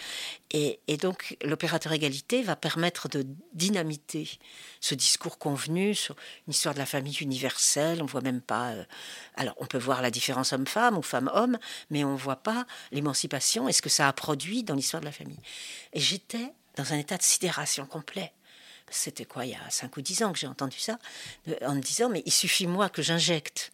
[0.52, 4.30] Et, donc l'opérateur égalité va permettre de dynamiter
[4.80, 6.16] ce discours convenu sur
[6.48, 8.02] une histoire de la famille universelle.
[8.02, 8.72] On voit même pas.
[8.72, 8.84] Euh,
[9.36, 11.58] alors on peut voir la différence homme-femme femme-homme,
[11.92, 15.06] mais on ne voit pas l'émancipation et ce que ça a produit dans l'histoire de
[15.06, 15.40] la famille.
[15.94, 18.34] Et j'étais dans un état de sidération complet.
[18.90, 20.98] C'était quoi, il y a 5 ou 10 ans que j'ai entendu ça,
[21.66, 23.72] en me disant, mais il suffit moi que j'injecte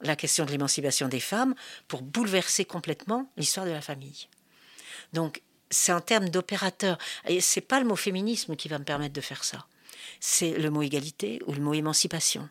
[0.00, 1.54] la question de l'émancipation des femmes
[1.88, 4.28] pour bouleverser complètement l'histoire de la famille.
[5.12, 6.98] Donc, c'est en termes d'opérateur.
[7.26, 9.66] Et c'est pas le mot féminisme qui va me permettre de faire ça.
[10.20, 12.48] C'est le mot égalité ou le mot émancipation.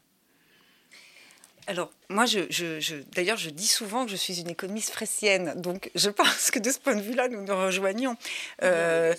[1.68, 5.54] Alors, moi, je, d'ailleurs, je dis souvent que je suis une économiste fraisienne.
[5.62, 8.18] Donc, je pense que de ce point de vue-là, nous nous rejoignons.
[8.64, 9.16] Euh,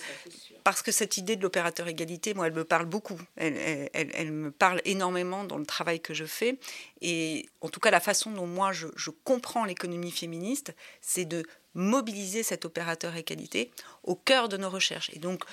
[0.63, 3.19] parce que cette idée de l'opérateur égalité, moi, elle me parle beaucoup.
[3.35, 6.57] Elle, elle, me parle énormément dans le travail que je fais.
[7.01, 12.43] Et en tout cas, la façon dont moi, je, comprends l'économie féministe, c'est de mobiliser
[12.43, 13.71] cet opérateur égalité
[14.03, 15.09] au cœur de nos recherches.
[15.13, 15.43] Et donc,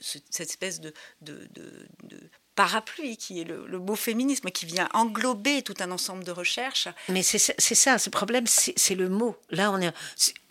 [0.00, 2.20] cette espèce de, de, de
[2.54, 6.88] parapluie qui est le, beau féminisme, qui vient englober tout un ensemble de recherches.
[7.08, 9.36] Mais c'est ça, ce problème, c'est le mot.
[9.50, 9.92] Là, on est,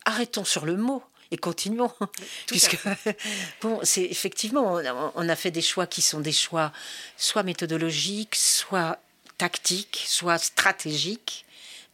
[0.06, 1.92] arrêtons sur le mot et continuons.
[2.48, 2.78] Puisque,
[3.62, 4.80] bon, c'est effectivement,
[5.16, 6.72] on a fait des choix qui sont des choix
[7.18, 9.00] soit méthodologiques, soit
[9.38, 11.46] tactiques, soit stratégiques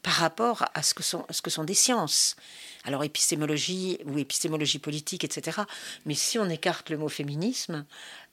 [0.02, 2.36] par rapport à ce que sont, ce que sont des sciences.
[2.86, 5.62] Alors épistémologie ou épistémologie politique, etc.
[6.06, 7.86] Mais si on écarte le mot féminisme,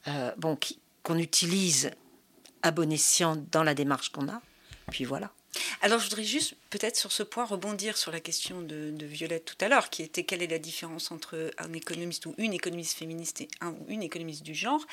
[0.07, 1.93] euh, bon, qui, qu'on utilise
[2.63, 4.43] à bon escient dans la démarche qu'on a.
[4.91, 5.31] Puis voilà.
[5.81, 9.65] Alors, je voudrais juste peut-être sur ce point rebondir sur la question de, Violette tout
[9.65, 13.41] à l'heure, qui était quelle est la différence entre un économiste ou une économiste féministe
[13.41, 14.85] et un ou une économiste du genre?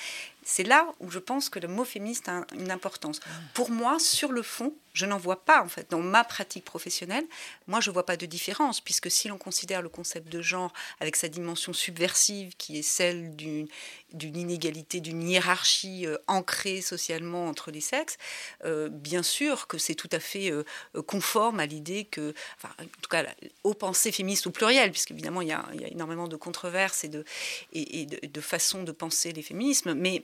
[0.46, 3.20] C'est là où je pense que le mot féministe a une importance.
[3.54, 7.26] Pour moi, sur le fond, je n'en vois pas en fait dans ma pratique professionnelle.
[7.68, 11.16] Moi, je vois pas de différence puisque si l'on considère le concept de genre avec
[11.16, 13.68] sa dimension subversive, qui est celle d'une
[14.14, 18.18] inégalité, d'une hiérarchie euh, ancrée socialement entre les sexes,
[18.66, 20.64] euh, bien sûr que c'est tout à fait euh,
[21.08, 23.26] conforme à l'idée que, enfin, en tout cas,
[23.64, 27.26] aux pensées féministes au pluriel, puisqu'évidemment il, il, y a énormément de controverses et de,
[27.74, 30.24] et, de, de façons de penser les féminismes, mais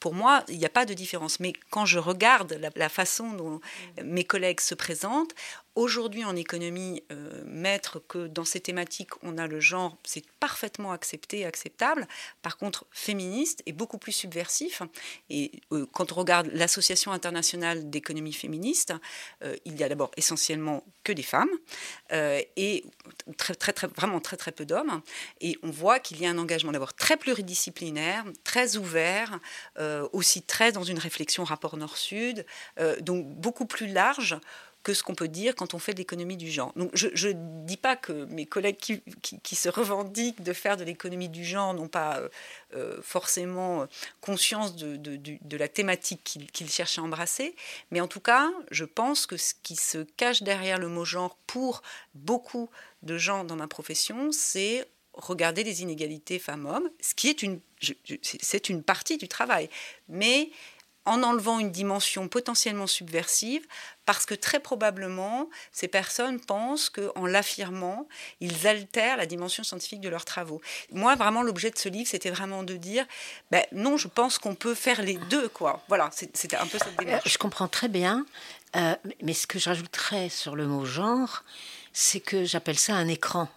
[0.00, 1.40] pour moi, il n'y a pas de différence.
[1.40, 3.60] Mais quand je regarde la, façon dont
[4.02, 5.34] mes collègues se présentent,
[5.76, 10.90] Aujourd'hui, en économie, euh, mettre que dans ces thématiques, on a le genre, c'est parfaitement
[10.90, 12.08] accepté, acceptable.
[12.42, 14.82] Par contre, féministe est beaucoup plus subversif.
[15.30, 18.92] Et euh, quand on regarde l'Association internationale d'économie féministe,
[19.44, 21.48] euh, il y a d'abord essentiellement que des femmes
[22.12, 22.84] et
[23.38, 25.00] très, très, très, vraiment très, très peu d'hommes.
[25.40, 29.38] Et on voit qu'il y a un engagement d'abord très pluridisciplinaire, très ouvert,
[30.12, 32.44] aussi très dans une réflexion rapport nord-sud,
[33.00, 34.40] donc beaucoup plus large
[34.82, 36.72] que ce qu'on peut dire quand on fait de l'économie du genre.
[36.74, 41.28] Donc je ne dis pas que mes collègues qui, se revendiquent de faire de l'économie
[41.28, 42.28] du genre n'ont pas euh,
[42.74, 43.86] euh, forcément
[44.20, 47.54] conscience de la thématique qu'ils cherchent à embrasser,
[47.90, 51.36] mais en tout cas, je pense que ce qui se cache derrière le mot genre
[51.46, 51.82] pour
[52.14, 52.70] beaucoup
[53.02, 54.88] de gens dans ma profession, c'est
[55.24, 57.60] regarder les inégalités femmes-hommes, ce qui est une,
[58.22, 59.68] c'est une partie du travail.
[60.08, 60.50] Mais
[61.06, 63.66] en enlevant une dimension potentiellement subversive,
[64.04, 68.06] parce que très probablement, ces personnes pensent qu'en l'affirmant,
[68.40, 70.60] ils altèrent la dimension scientifique de leurs travaux.
[70.92, 73.06] Moi, vraiment, l'objet de ce livre, c'était vraiment de dire,
[73.50, 75.82] ben, non, je pense qu'on peut faire les deux, quoi.
[75.88, 77.28] Voilà, c'était un peu cette démarche.
[77.28, 78.26] Je comprends très bien,
[78.76, 81.44] euh, mais ce que j'ajouterais sur le mot genre,
[81.92, 83.48] c'est que j'appelle ça un écran.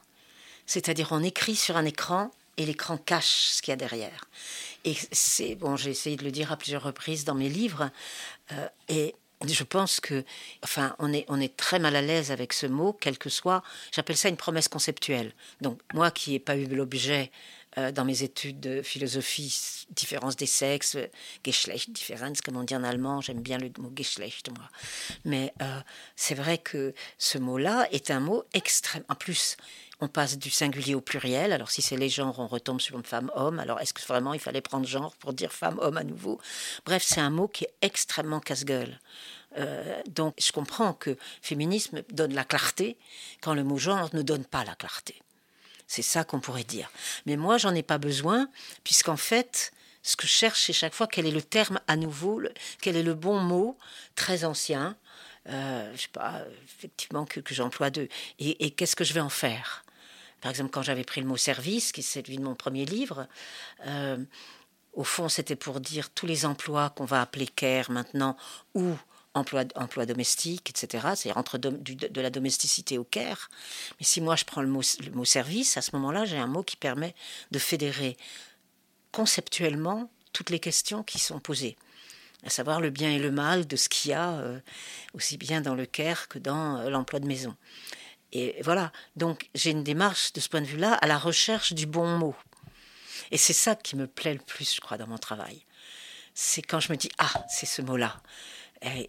[0.66, 4.26] C'est-à-dire, on écrit sur un écran et l'écran cache ce qu'il y a derrière.
[4.86, 7.90] Et c'est bon, j'ai essayé de le dire à plusieurs reprises dans mes livres,
[8.52, 10.24] euh, et je pense que,
[10.64, 13.64] enfin, on est, on est très mal à l'aise avec ce mot, quel que soit.
[13.92, 15.34] J'appelle ça une promesse conceptuelle.
[15.62, 17.32] Donc, moi qui n'ai pas eu l'objet
[17.78, 20.98] euh, dans mes études de philosophie, différence des sexes,
[21.44, 24.70] Geschlecht, différence, comme on dit en allemand, j'aime bien le mot Geschlecht, moi.
[25.26, 25.80] Mais euh,
[26.16, 29.04] c'est vrai que ce mot-là est un mot extrême.
[29.10, 29.58] En plus,
[30.04, 31.54] on passe du singulier au pluriel.
[31.54, 33.60] Alors si c'est les genres, on retombe sur une femme-homme.
[33.60, 36.40] Alors est-ce que vraiment il fallait prendre genre pour dire femme-homme à nouveau?
[36.86, 39.00] Bref, c'est un mot qui est extrêmement casse-gueule.
[39.58, 42.98] Euh, donc je comprends que féminisme donne la clarté
[43.42, 45.22] quand le mot genre ne donne pas la clarté.
[45.88, 46.92] C'est ça qu'on pourrait dire.
[47.26, 48.50] Mais moi, j'en ai pas besoin,
[48.84, 52.42] puisqu'en fait, ce que je cherche, c'est chaque fois quel est le terme à nouveau,
[52.82, 53.78] quel est le bon mot,
[54.16, 54.98] très ancien,
[55.50, 58.08] euh, je sais pas, effectivement, que, j'emploie deux.
[58.40, 59.83] Et, qu'est-ce que je vais en faire?
[60.44, 63.30] Par exemple, quand j'avais pris le mot service, qui est celui de mon premier livre,
[63.88, 64.18] euh,
[64.92, 68.36] au fond, c'était pour dire tous les emplois qu'on va appeler care maintenant,
[68.76, 68.92] ou
[69.34, 71.14] emploi, emploi domestique, etc.
[71.16, 73.50] C'est entre de, la domesticité au care.
[74.02, 76.48] Mais si moi je prends le mot, le mot service, à ce moment-là, j'ai un
[76.48, 77.16] mot qui permet
[77.52, 78.18] de fédérer
[79.14, 81.78] conceptuellement toutes les questions qui sont posées
[82.46, 84.60] à savoir le bien et le mal de ce qu'il y a, euh,
[85.14, 87.56] aussi bien dans le care que dans euh, l'emploi de maison.
[88.34, 91.86] Et voilà, donc j'ai une démarche de ce point de vue-là à la recherche du
[91.86, 92.36] bon mot.
[93.32, 95.64] Et c'est ça qui me plaît le plus, je crois, dans mon travail.
[96.34, 98.22] C'est quand je me dis, ah, c'est ce mot-là.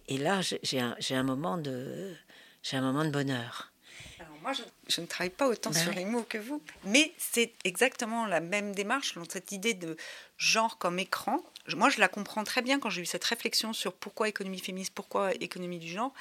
[0.07, 2.15] Et, là, j'ai un, un, moment de,
[2.63, 3.73] j'ai un moment de bonheur.
[4.19, 4.51] Alors moi,
[4.87, 8.39] je, ne travaille pas autant ben sur les mots que vous, mais c'est exactement la
[8.39, 9.97] même démarche, cette idée de
[10.37, 13.93] genre comme écran moi, je la comprends très bien quand j'ai eu cette réflexion sur
[13.93, 16.13] pourquoi économie féministe, pourquoi économie du genre.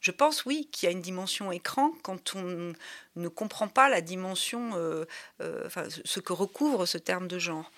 [0.00, 2.72] Je pense, oui, qu'il y a une dimension écran quand on
[3.16, 5.04] ne comprend pas la dimension, euh,
[5.40, 7.70] euh, enfin, ce que recouvre ce terme de genre.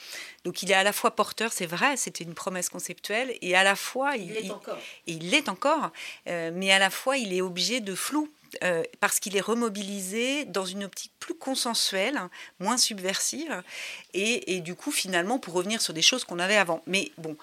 [0.44, 3.64] Donc il est à la fois porteur, c'est vrai, c'était une promesse conceptuelle, et à
[3.64, 5.90] la fois il, l'est encore, il l'est encore
[6.28, 8.28] euh, mais à la fois il est objet de flou.
[8.98, 12.20] parce qu'il est remobilisé dans une optique plus consensuelle,
[12.58, 13.62] moins subversive,
[14.12, 16.82] et, et, du coup, finalement, pour revenir sur des choses qu'on avait avant.
[16.86, 17.36] Mais bon,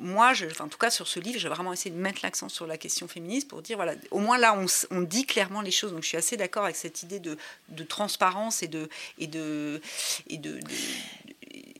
[0.00, 2.66] moi, je, en tout cas sur ce livre, j'ai vraiment essayé de mettre l'accent sur
[2.66, 4.58] la question féministe pour dire, voilà, au moins là,
[4.90, 5.92] on, dit clairement les choses.
[5.92, 7.36] Donc je suis assez d'accord avec cette idée de,
[7.84, 9.80] transparence et de, et de,
[10.28, 10.60] et de,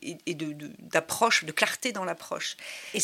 [0.03, 2.57] et d'approche, de, clarté dans l'approche.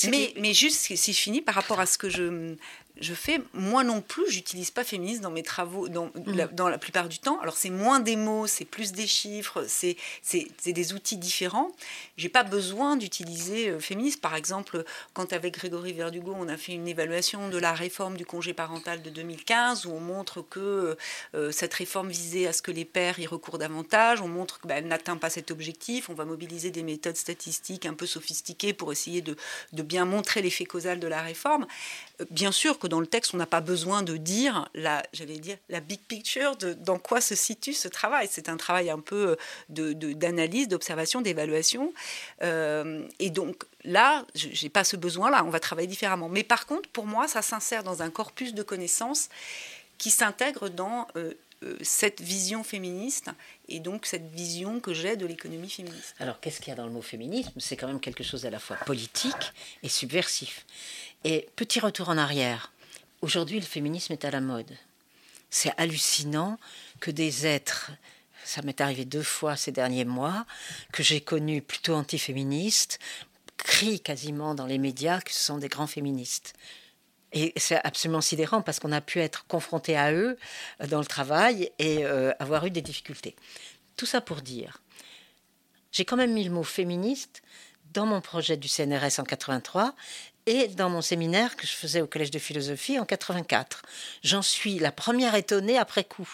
[0.09, 2.57] Mais, mais juste, si je finis par rapport à ce que je,
[3.01, 6.13] je fais, moi non plus, j'utilise pas féministe dans mes travaux, dans, mm.
[6.27, 7.41] la, dans la plupart du temps.
[7.41, 9.97] Alors c'est moins des mots, c'est plus des chiffres, c'est
[10.65, 11.73] des outils différents.
[12.17, 14.21] J'ai pas besoin d'utiliser euh, féministe.
[14.21, 18.25] Par exemple, quand avec Grégory Verdugo, on a fait une évaluation de la réforme du
[18.25, 20.95] congé parental de 2015, où on montre que euh,
[21.35, 24.69] euh, cette réforme visait à ce que les pères y recourent davantage, on montre qu'elle
[24.69, 28.93] bah, n'atteint pas cet objectif, on va mobiliser des méthodes statistiques un peu sophistiquées pour
[28.93, 29.37] essayer de,
[29.73, 31.67] de bien montrer l'effet causal de la réforme.
[32.31, 35.57] Bien sûr que dans le texte, on n'a pas besoin de dire la, j'allais dire,
[35.69, 38.29] la big picture de dans quoi se situe ce travail.
[38.31, 39.37] C'est un travail un peu
[39.69, 41.93] de, d'analyse, d'observation, d'évaluation.
[42.43, 45.43] Euh, et donc là, je n'ai pas ce besoin-là.
[45.45, 46.29] On va travailler différemment.
[46.29, 49.29] Mais par contre, pour moi, ça s'insère dans un corpus de connaissances
[49.99, 51.35] qui s'intègre dans euh, euh,
[51.83, 53.31] cette vision féministe
[53.69, 56.15] et donc cette vision que j'ai de l'économie féministe.
[56.19, 57.53] Alors qu'est-ce qu'il y a dans le mot féminisme?
[57.59, 60.67] C'est quand même quelque chose à la fois politique et subversif.
[61.25, 62.73] Et petit retour en arrière.
[63.23, 64.71] Aujourd'hui, le féminisme est à la mode.
[65.51, 66.59] C'est hallucinant
[67.01, 67.93] que des êtres,
[68.45, 70.45] ça m'est arrivé deux fois ces derniers mois,
[70.93, 72.99] que j'ai connus plutôt antiféministes,
[73.57, 76.55] crient quasiment dans les médias que ce sont des grands féministes.
[77.35, 80.39] Et c'est absolument sidérant parce qu'on a pu être confronté à eux
[80.81, 83.37] euh, dans le travail et euh, avoir eu des difficultés.
[83.97, 84.81] Tout ça pour dire,
[85.93, 87.43] j'ai quand même mis le mot féministe
[87.93, 89.95] dans mon projet du CNRS en 83
[90.47, 93.83] et dans mon séminaire que je faisais au Collège de philosophie en 84.
[94.23, 96.29] J'en suis la première étonnée après coup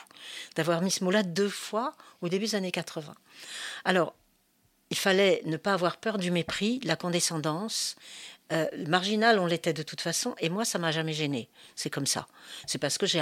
[0.56, 3.14] d'avoir mis ce mot-là deux fois au début des années 80.
[3.84, 4.14] Alors,
[4.90, 7.96] il fallait ne pas avoir peur du mépris, de la condescendance.
[8.52, 11.48] Euh, marginal, on l'était de toute façon, et moi, ça m'a jamais gêné.
[11.76, 12.26] C'est comme ça.
[12.66, 13.20] C'est parce que j'ai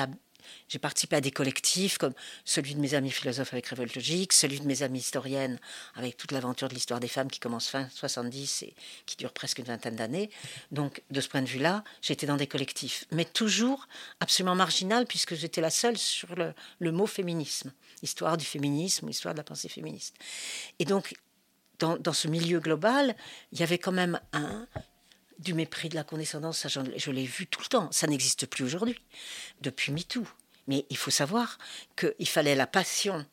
[0.81, 2.15] participé à des collectifs comme
[2.45, 5.59] celui de mes amis philosophes avec Révolte Logique, celui de mes amis historiennes
[5.95, 9.59] avec toute l'aventure de l'histoire des femmes qui commence fin 70 et qui dure presque
[9.59, 10.31] une vingtaine d'années.
[10.71, 13.87] Donc, de ce point de vue-là, j'étais dans des collectifs, mais toujours
[14.21, 19.39] absolument marginal puisque j'étais la seule sur le, mot féminisme, histoire du féminisme, histoire de
[19.39, 20.17] la pensée féministe.
[20.79, 21.15] Et donc,
[21.79, 23.15] dans, ce milieu global,
[23.53, 24.67] il y avait quand même un,
[25.39, 27.89] du mépris, de la condescendance, je l'ai vu tout le temps.
[27.93, 29.01] Ça n'existe plus aujourd'hui,
[29.61, 30.27] depuis MeToo.
[30.67, 31.59] Mais il faut savoir
[31.97, 33.25] qu'il fallait la passion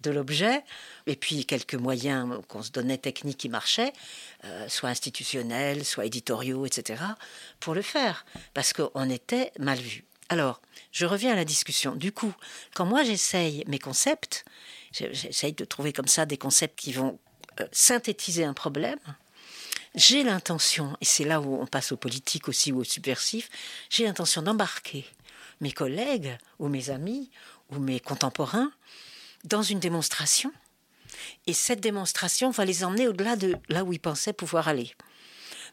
[0.00, 0.62] de l'objet,
[1.06, 3.92] et puis quelques moyens qu'on se donnait techniques qui marchaient,
[4.44, 7.02] euh, soit institutionnels, soit éditoriaux, etc.,
[7.58, 10.04] pour le faire, parce qu'on était mal vu.
[10.28, 10.60] Alors,
[10.92, 11.96] je reviens à la discussion.
[11.96, 12.34] Du coup,
[12.74, 14.44] quand moi j'essaye mes concepts,
[14.92, 17.18] j'essaye de trouver comme ça des concepts qui vont
[17.60, 18.98] euh, synthétiser un problème,
[19.94, 23.48] j'ai l'intention, et c'est là où on passe au politique aussi ou au subversif,
[23.90, 25.04] j'ai l'intention d'embarquer
[25.60, 27.30] mes collègues ou mes amis
[27.70, 28.72] ou mes contemporains
[29.44, 30.52] dans une démonstration.
[31.46, 34.94] Et cette démonstration va les emmener au-delà de là où ils pensaient pouvoir aller.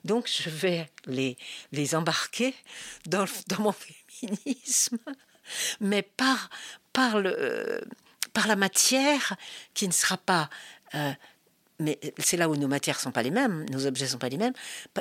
[0.04, 1.38] Donc je vais les,
[1.72, 2.54] les embarquer
[3.08, 5.00] dans, dans mon féminisme,
[5.80, 6.50] mais par,
[6.94, 7.84] par, le,
[8.34, 9.36] par la matière
[9.74, 10.50] qui ne sera pas...
[10.94, 11.14] Euh,
[11.82, 14.38] mais c'est là où nos matières sont pas les mêmes, nos objets sont pas les
[14.38, 14.54] mêmes,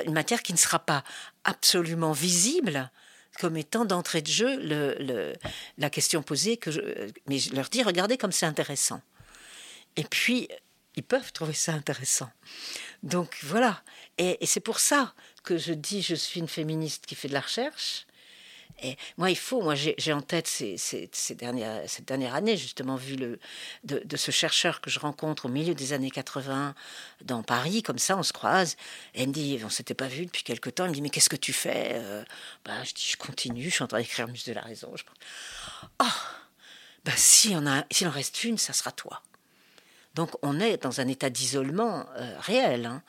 [0.05, 1.03] une matière qui ne sera pas
[1.43, 2.91] absolument visible,
[3.39, 5.33] comme étant d'entrée de jeu le,
[5.77, 6.57] la question posée.
[6.57, 6.81] Que je,
[7.27, 9.01] mais je leur dis, regardez comme c'est intéressant.
[9.95, 10.47] Et puis,
[10.95, 12.29] ils peuvent trouver ça intéressant.
[13.03, 13.81] Donc voilà.
[14.17, 15.13] Et c'est pour ça
[15.43, 18.05] que je dis, je suis une féministe qui fait de la recherche.
[18.81, 23.15] Et moi, il faut, moi j'ai en tête ces, dernières, cette dernière année, justement, vu
[23.15, 23.39] le,
[23.83, 26.73] de, ce chercheur que je rencontre au milieu des années 80
[27.23, 28.77] dans Paris, comme ça, on se croise,
[29.13, 31.09] et il me dit, on s'était pas vu depuis quelque temps, il me dit, mais
[31.09, 32.23] qu'est-ce que tu fais euh,
[32.65, 34.91] bah, Je dis, je continue, je suis en train d'écrire Muse de la raison.
[34.95, 35.03] Je...
[36.01, 36.05] Oh,
[37.05, 39.21] bah, s'il en reste une, ça sera toi.
[40.15, 42.85] Donc on est dans un état d'isolement euh, réel.
[42.85, 43.01] Hein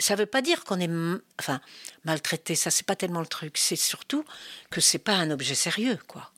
[0.00, 1.60] ça ne veut pas dire qu'on est enfin,
[2.04, 4.24] maltraité, ça c'est pas tellement le truc, c'est surtout
[4.70, 6.30] que c'est pas un objet sérieux, quoi.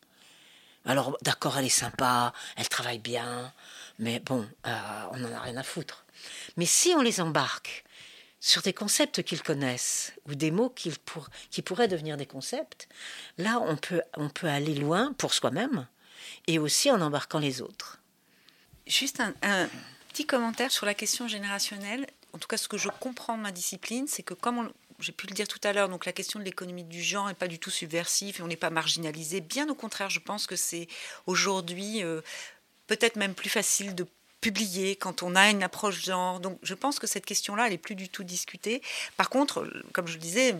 [0.84, 3.52] Alors d'accord, elle est sympa, elle travaille bien,
[3.98, 6.04] mais bon, euh, on n'en a rien à foutre.
[6.56, 7.84] Mais si on les embarque
[8.40, 12.88] sur des concepts qu'ils connaissent ou des mots qui, pour, qui pourraient devenir des concepts,
[13.38, 15.86] là on peut, aller loin pour soi-même
[16.46, 18.00] et aussi en embarquant les autres.
[18.86, 19.68] Juste un
[20.10, 23.52] petit commentaire sur la question générationnelle en tout cas, ce que je comprends de ma
[23.52, 26.82] discipline, c'est que comme j'ai pu le dire tout à l'heure, la question de l'économie
[26.82, 29.40] du genre n'est pas du tout subversive et on n'est pas marginalisé.
[29.40, 30.88] Bien au contraire, je pense que c'est
[31.26, 32.22] aujourd'hui euh,
[32.88, 34.04] peut-être même plus facile de
[34.44, 36.38] publier, quand on a une approche genre.
[36.38, 38.82] Donc je pense que cette question-là, elle n'est plus du tout discutée.
[39.16, 40.54] Par contre, comme je le disais,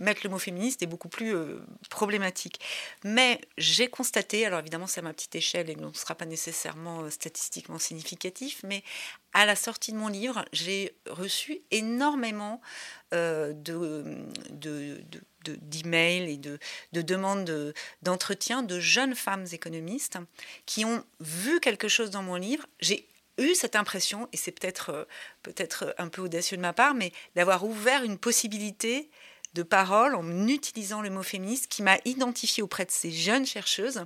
[0.00, 2.58] mettre le mot féministe est beaucoup plus euh, problématique.
[3.04, 7.02] Mais j'ai constaté, alors évidemment c'est à ma petite échelle et ne sera pas nécessairement
[7.02, 8.82] euh, statistiquement significatif, mais
[9.32, 12.60] à la sortie de mon livre, j'ai reçu énormément
[13.14, 14.16] euh, de,
[14.50, 15.04] de,
[15.44, 16.58] d'emails et de,
[16.92, 20.18] de demandes d'entretien de, jeunes femmes économistes
[20.66, 22.66] qui ont vu quelque chose dans mon livre.
[22.80, 23.06] J'ai
[23.38, 25.04] eu cette impression, et c'est peut-être euh,
[25.42, 29.10] peut-être un peu audacieux de ma part, mais d'avoir ouvert une possibilité
[29.54, 34.04] de parole en utilisant le mot féministe qui m'a identifié auprès de ces jeunes chercheuses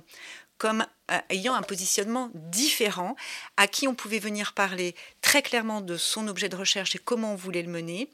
[0.57, 3.15] comme euh, ayant un positionnement différent,
[3.57, 7.33] à qui on pouvait venir parler très clairement de son objet de recherche et comment
[7.33, 8.09] on voulait le mener,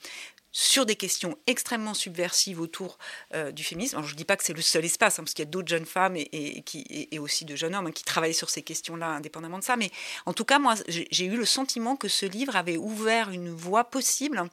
[0.51, 2.97] sur des questions extrêmement subversives autour
[3.33, 4.01] euh, du féminisme.
[4.03, 5.69] Je ne dis pas que c'est le seul espace, hein, parce qu'il y a d'autres
[5.69, 9.63] jeunes femmes et, aussi de jeunes hommes hein, qui travaillent sur ces questions-là, indépendamment de
[9.63, 9.77] ça.
[9.77, 9.91] Mais
[10.25, 13.85] en tout cas, moi, j'ai eu le sentiment que ce livre avait ouvert une voie
[13.85, 14.43] possible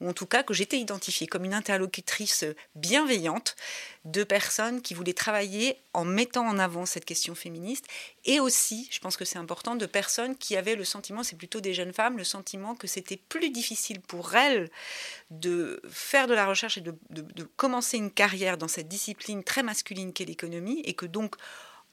[0.00, 3.56] ou en tout cas que j'étais identifiée comme une interlocutrice bienveillante
[4.04, 7.86] de personnes qui voulaient travailler en mettant en avant cette question féministe,
[8.24, 11.60] et aussi, je pense que c'est important, de personnes qui avaient le sentiment, c'est plutôt
[11.60, 14.70] des jeunes femmes, le sentiment que c'était plus difficile pour elles
[15.30, 19.42] de faire de la recherche et de, de, de commencer une carrière dans cette discipline
[19.42, 21.36] très masculine qu'est l'économie, et que donc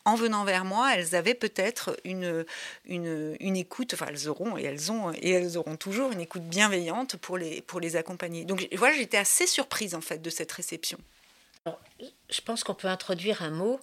[0.06, 2.46] en venant vers moi, elles avaient peut-être une,
[2.86, 7.18] une, écoute, enfin elles auront et elles ont et elles auront toujours une écoute bienveillante
[7.18, 8.46] pour les, pour les accompagner.
[8.46, 11.00] Donc voilà, j'étais assez surprise en fait de cette réception.
[12.30, 13.80] Je pense qu'on peut introduire un mot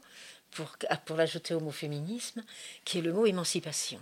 [0.52, 2.44] pour, pour l'ajouter au mot féminisme,
[2.84, 4.00] qui est le mot émancipation.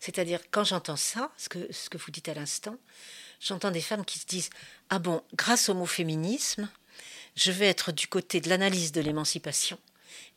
[0.00, 2.76] C'est-à-dire, quand j'entends ça, ce que, ce que vous dites à l'instant,
[3.40, 4.50] j'entends des femmes qui se disent
[4.90, 6.68] Ah bon, grâce au mot féminisme,
[7.36, 9.78] je vais être du côté de l'analyse de l'émancipation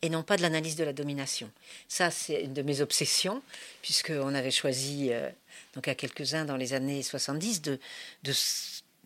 [0.02, 1.50] et non pas de l'analyse de la domination.
[1.88, 3.42] Ça, c'est une de mes obsessions,
[3.82, 5.30] puisqu'on avait choisi, euh,
[5.74, 7.78] donc à quelques-uns dans les années 70, de,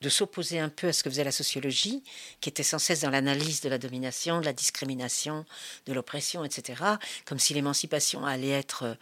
[0.08, 2.02] s'opposer un peu à ce que faisait la sociologie,
[2.40, 5.44] qui était sans cesse dans l'analyse de la domination, de la discrimination,
[5.86, 6.82] de l'oppression, etc.,
[7.24, 8.94] comme si l'émancipation allait être, euh,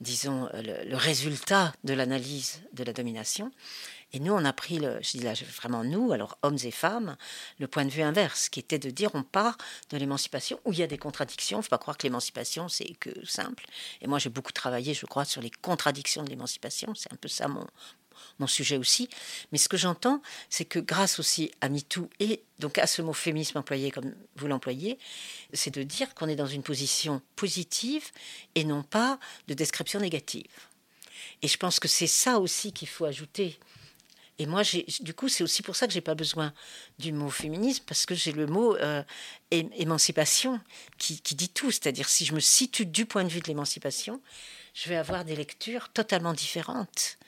[0.00, 3.50] disons, le, le résultat de l'analyse de la domination.
[4.12, 7.16] Et nous, on a pris, je dis là vraiment nous, alors hommes et femmes,
[7.58, 9.56] le point de vue inverse, qui était de dire on part
[9.90, 11.58] de l'émancipation où il y a des contradictions.
[11.58, 13.64] Il ne faut pas croire que l'émancipation, c'est que simple.
[14.02, 16.94] Et moi, j'ai beaucoup travaillé, je crois, sur les contradictions de l'émancipation.
[16.94, 17.66] C'est un peu ça mon,
[18.38, 19.08] mon sujet aussi.
[19.50, 23.12] Mais ce que j'entends, c'est que grâce aussi à MeToo et donc à ce mot
[23.12, 24.98] féminisme employé comme vous l'employez,
[25.52, 28.10] c'est de dire qu'on est dans une position positive
[28.54, 30.68] et non pas de description négative.
[31.42, 33.58] Et je pense que c'est ça aussi qu'il faut ajouter
[34.42, 34.62] et moi,
[35.00, 36.52] du coup, c'est aussi pour ça que j'ai pas besoin
[36.98, 39.04] du mot féminisme, parce que j'ai le mot euh,
[39.52, 40.60] émancipation
[40.98, 41.70] qui, qui, dit tout.
[41.70, 44.20] C'est-à-dire, si je me situe du point de vue de l'émancipation,
[44.74, 47.18] je vais avoir des lectures totalement différentes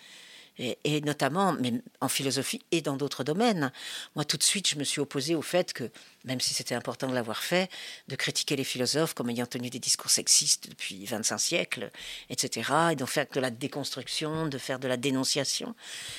[0.59, 3.72] et, notamment mais en philosophie et dans d'autres domaines.
[4.14, 5.90] Moi, tout de suite, je me suis opposée au fait que,
[6.24, 7.70] même si c'était important de l'avoir fait,
[8.09, 11.90] de critiquer les philosophes comme ayant tenu des discours sexistes depuis 25 siècles,
[12.30, 15.74] etc., et d'en faire de la déconstruction, de faire de la dénonciation.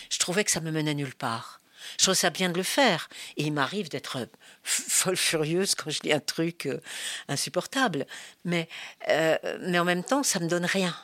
[0.10, 1.62] Je trouvais que ça me menait nulle part.
[1.98, 3.10] Je trouvais ça bien de le faire.
[3.38, 4.28] Et il m'arrive d'être
[4.64, 6.82] folle furieuse quand je lis un truc euh,
[7.28, 8.06] insupportable.
[8.44, 8.68] Mais,
[9.10, 10.96] euh, mais en même temps, ça me donne rien.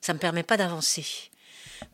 [0.00, 1.30] Ça me permet pas d'avancer.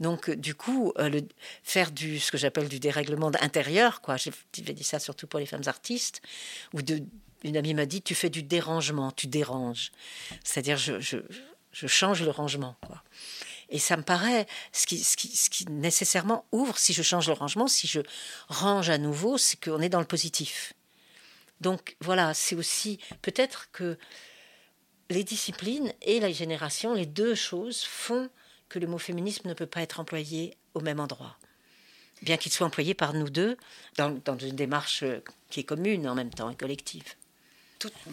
[0.01, 1.21] Donc, euh, du coup, euh,
[1.63, 5.47] faire du, ce que j'appelle du dérèglement intérieur, quoi, j'ai dit ça surtout pour les
[5.47, 6.23] femmes artistes,
[6.73, 6.81] ou
[7.45, 9.93] une amie m'a dit, tu fais du dérangement, tu déranges.
[10.45, 11.19] C'est-à-dire, je,
[11.73, 13.03] change le rangement, quoi.
[13.71, 18.01] Et ça me paraît, ce qui nécessairement ouvre, si je change le rangement, si je
[18.49, 20.75] range à nouveau, c'est qu'on est dans le positif.
[21.63, 23.97] Donc voilà, c'est aussi peut-être que
[25.09, 28.29] les disciplines et la génération, les deux choses font
[28.73, 31.37] que le mot féminisme ne peut pas être employé au même endroit.
[32.23, 33.59] Bien qu'il soit employé par nous deux
[33.97, 35.05] dans, une démarche
[35.51, 37.15] qui est commune en même temps et collective.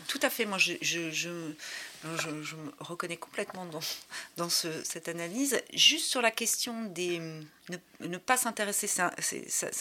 [0.07, 0.45] Tout, à fait.
[0.45, 3.79] Moi, je, je, me reconnais complètement dans,
[4.37, 5.61] dans cette analyse.
[5.73, 7.21] Juste sur la question des
[7.99, 9.11] ne, pas s'intéresser, ça,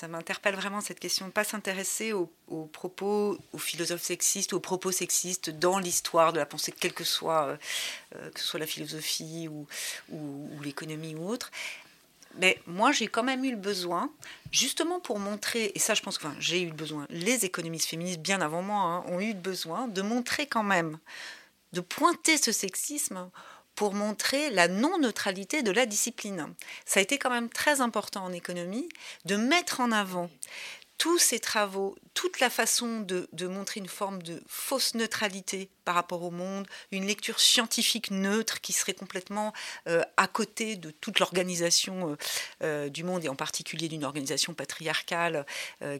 [0.09, 2.30] m'interpelle vraiment cette question, ne pas s'intéresser aux,
[2.72, 7.59] propos, aux philosophes sexistes, aux propos sexistes dans l'histoire de la pensée, quelle que soit,
[8.14, 9.66] euh, que ce soit la philosophie ou,
[10.11, 11.51] ou, l'économie ou autre.
[12.39, 14.11] Mais moi, j'ai quand même eu le besoin,
[14.53, 18.20] justement pour montrer, et ça, je pense que j'ai eu le besoin, les économistes féministes,
[18.20, 20.99] bien avant moi, hein, ont eu le besoin de montrer quand même,
[21.72, 23.28] de pointer ce sexisme
[23.74, 26.53] pour montrer la non-neutralité de la discipline.
[26.84, 28.89] Ça a été quand même très important en économie
[29.24, 30.30] de mettre en avant
[30.99, 36.24] tous ces travaux, toute la façon de, montrer une forme de fausse neutralité par rapport
[36.24, 39.53] au monde, une lecture scientifique neutre qui serait complètement
[39.86, 42.16] euh, à côté de toute l'organisation euh,
[42.64, 45.46] euh, du monde et en particulier d'une organisation patriarcale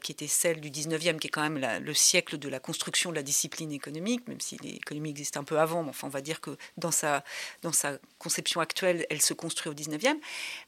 [0.03, 3.15] qui était celle du 19e, qui est quand même le siècle de la construction de
[3.15, 6.41] la discipline économique, même si l'économie existe un peu avant, mais enfin on va dire
[6.41, 7.23] que dans sa,
[7.63, 10.17] dans sa conception actuelle, elle se construit au 19e.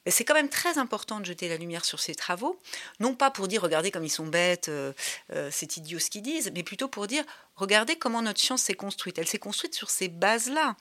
[0.07, 2.59] C'est quand même très important de jeter la lumière sur ces travaux,
[2.99, 4.71] non pas pour dire regardez comme ils sont bêtes,
[5.49, 7.23] c'est idiot ce qu'ils disent, mais plutôt pour dire
[7.55, 9.17] regardez comment notre science s'est construite.
[9.17, 10.75] Elle s'est construite sur ces bases-là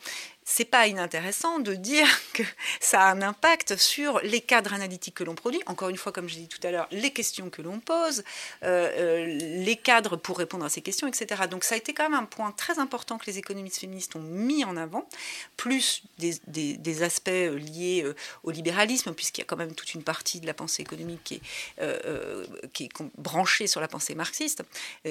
[0.51, 2.43] c'est pas inintéressant de dire que
[2.81, 5.61] ça a un impact sur les cadres analytiques que l'on produit.
[5.66, 8.25] Encore une fois, comme je l'ai dit tout à l'heure, les questions que l'on pose,
[8.64, 11.43] euh, euh, les cadres pour répondre à ces questions, etc.
[11.49, 14.23] Donc ça a été quand même un point très important que les économistes féministes ont
[14.23, 15.09] mis en avant,
[15.57, 18.05] plus des, aspects euh, liés
[18.43, 21.41] au libéralisme, puisqu'il y a quand même toute une partie de la pensée économique
[22.73, 24.62] qui est, branchée sur la pensée marxiste.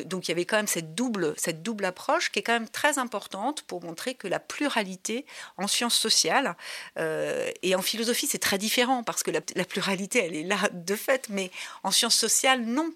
[0.06, 2.98] Donc il y avait quand même cette double, double approche qui est quand même très
[2.98, 5.26] importante pour montrer que la pluralité
[5.58, 6.56] en sciences sociales
[6.98, 10.96] euh, et en philosophie, c'est très différent parce que la, pluralité, elle est là de
[10.96, 11.52] fait, mais
[11.84, 12.92] en sciences sociales, non.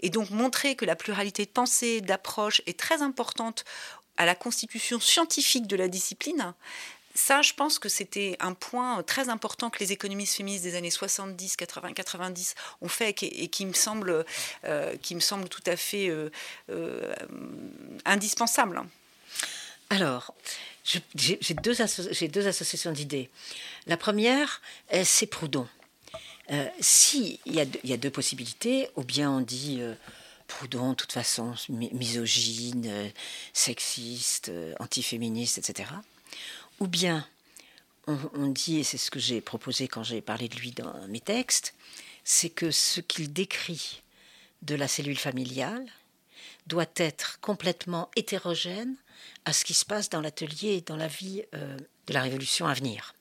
[0.00, 3.64] Et donc montrer que la pluralité de pensée, d'approche est très importante
[4.16, 6.54] à la constitution scientifique de la discipline,
[7.18, 10.90] ça, je pense que c'était un point très important que les économistes féministes des années
[10.90, 14.24] 70, 80, 90 ont fait et qui, me, semble,
[14.64, 17.14] euh, qui me semble tout à fait euh,
[18.04, 18.82] indispensable.
[19.90, 20.34] Alors,
[20.84, 23.30] j'ai deux, associations d'idées.
[23.86, 24.60] La première,
[24.92, 25.66] euh, c'est Proudhon.
[26.50, 29.94] Euh, si il y, a deux possibilités, ou bien on dit euh,
[30.46, 33.10] Proudhon, de toute façon, misogyne,
[33.52, 35.90] sexiste, antiféministe, etc.
[36.80, 37.26] Ou bien
[38.06, 41.20] on dit, et c'est ce que j'ai proposé quand j'ai parlé de lui dans mes
[41.20, 41.74] textes,
[42.24, 44.02] c'est que ce qu'il décrit
[44.62, 45.86] de la cellule familiale,
[46.66, 48.94] doit être complètement hétérogène
[49.44, 51.76] à ce qui se passe dans l'atelier et dans la vie euh,
[52.06, 53.14] de la révolution à venir.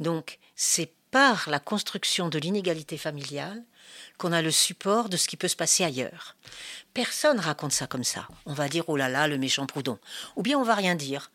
[0.00, 3.62] Donc, c'est par la construction de l'inégalité familiale
[4.18, 6.36] qu'on a le support de ce qui peut se passer ailleurs.
[6.92, 8.28] Personne raconte ça comme ça.
[8.44, 9.98] On va dire oh là là, le méchant Proudhon.
[10.34, 11.30] Ou bien on va rien dire.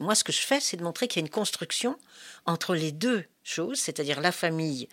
[0.00, 1.98] Moi, ce que je fais, c'est de montrer qu'il y a une construction
[2.44, 4.88] entre les deux choses, c'est-à-dire la famille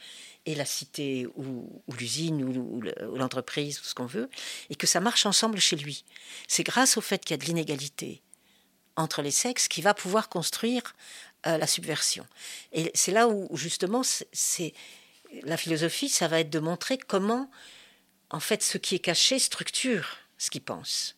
[0.46, 2.82] et la cité ou, l'usine ou,
[3.16, 4.30] l'entreprise ou ce qu'on veut,
[4.70, 6.06] et que ça marche ensemble chez lui.
[6.48, 8.22] C'est grâce au fait qu'il y a de l'inégalité
[8.96, 10.84] entre les sexes qu'il va pouvoir construire
[11.48, 12.26] euh, la subversion.
[12.72, 14.74] Et c'est là où justement c'est
[15.44, 17.50] la philosophie, ça va être de montrer comment
[18.30, 21.16] en fait ce qui est caché structure ce qu'il pense.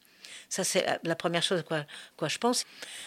[0.49, 1.85] Ça, c'est la première chose à quoi,
[2.17, 2.65] quoi, je pense.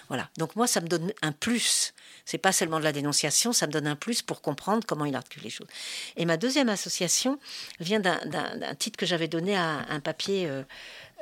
[0.08, 0.28] Voilà.
[0.36, 1.94] Donc moi, ça me donne un plus.
[2.24, 5.16] C'est pas seulement de la dénonciation, ça me donne un plus pour comprendre comment il
[5.16, 5.68] articule les choses.
[6.16, 7.38] Et ma deuxième association
[7.80, 10.62] vient d'un titre que j'avais donné à un papier euh,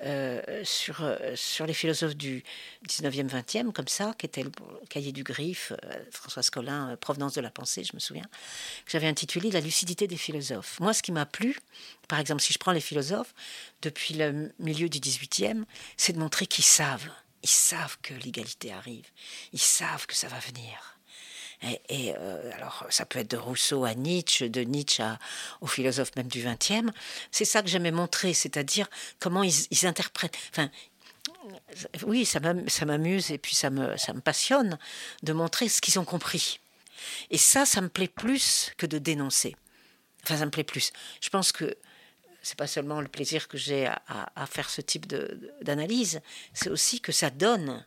[0.05, 2.45] euh, sur, euh, sur les philosophes du
[2.87, 4.51] 19e, 20e, comme ça, qui était le
[4.91, 8.27] cahier du Griffe, euh, François Collin, Provenance de la pensée, je me souviens,
[8.85, 10.79] que j'avais intitulé La lucidité des philosophes.
[10.81, 11.59] Moi, ce qui m'a plu,
[12.09, 13.35] par exemple, si je prends les philosophes,
[13.81, 15.65] depuis le milieu du 18e,
[15.97, 17.09] c'est de montrer qu'ils savent.
[17.43, 19.07] Ils savent que l'égalité arrive.
[19.53, 20.96] Ils savent que ça va venir.
[21.63, 25.03] Et, euh, alors, ça peut être de Rousseau à Nietzsche, de Nietzsche
[25.61, 26.91] aux philosophes même du XXe.
[27.31, 28.89] C'est ça que j'aimais montrer, c'est-à-dire
[29.19, 30.37] comment ils, interprètent.
[30.51, 30.71] Enfin,
[32.07, 34.79] oui, ça m'amuse et puis ça me, ça me passionne
[35.23, 36.61] de montrer ce qu'ils ont compris.
[37.31, 39.57] Et ça, ça me plaît plus que de dénoncer.
[40.25, 40.93] Enfin, ça me plaît plus.
[41.21, 41.77] Je pense que
[42.43, 44.03] c'est pas seulement le plaisir que j'ai à,
[44.37, 45.07] à, faire ce type
[45.63, 46.21] d'analyse,
[46.55, 47.85] c'est aussi que ça donne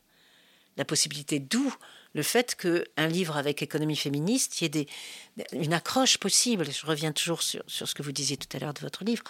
[0.75, 1.73] la possibilité, d'où
[2.13, 4.87] le fait qu'un livre avec économie féministe, y ait
[5.51, 6.71] une accroche possible.
[6.71, 9.23] Je reviens toujours sur, ce que vous disiez tout à l'heure de votre livre.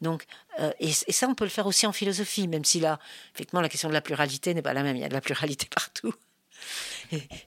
[0.00, 0.24] Donc,
[0.58, 2.98] euh, et, ça, on peut le faire aussi en philosophie, même si là,
[3.34, 4.96] effectivement, la question de la pluralité n'est pas la même.
[4.96, 6.14] Il y a de la pluralité partout.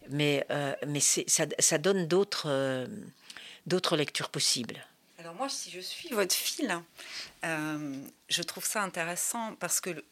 [0.10, 2.88] mais euh, mais ça, donne d'autres euh,
[3.66, 4.86] d'autres lectures possibles.
[5.18, 6.80] Alors moi, si je suis votre fil,
[7.42, 10.04] je trouve ça intéressant parce que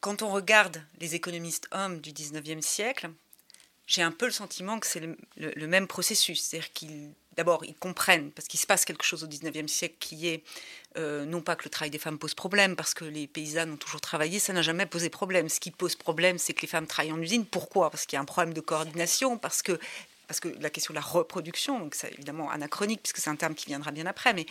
[0.00, 3.10] quand on regarde les économistes hommes du 19e siècle,
[3.88, 6.42] j'ai un peu le sentiment que c'est le, même processus.
[6.42, 10.28] C'est-à-dire qu'ils, d'abord, ils comprennent, parce qu'il se passe quelque chose au XIXe siècle qui
[10.28, 10.44] est,
[10.98, 13.76] euh, non pas que le travail des femmes pose problème, parce que les paysannes ont
[13.78, 15.48] toujours travaillé, ça n'a jamais posé problème.
[15.48, 17.46] Ce qui pose problème, c'est que les femmes travaillent en usine.
[17.46, 17.90] Pourquoi?
[17.90, 19.80] Parce qu'il y a un problème de coordination, parce que
[20.28, 23.54] parce que la question de la reproduction, donc c'est évidemment anachronique puisque c'est un terme
[23.54, 24.46] qui viendra bien après, mais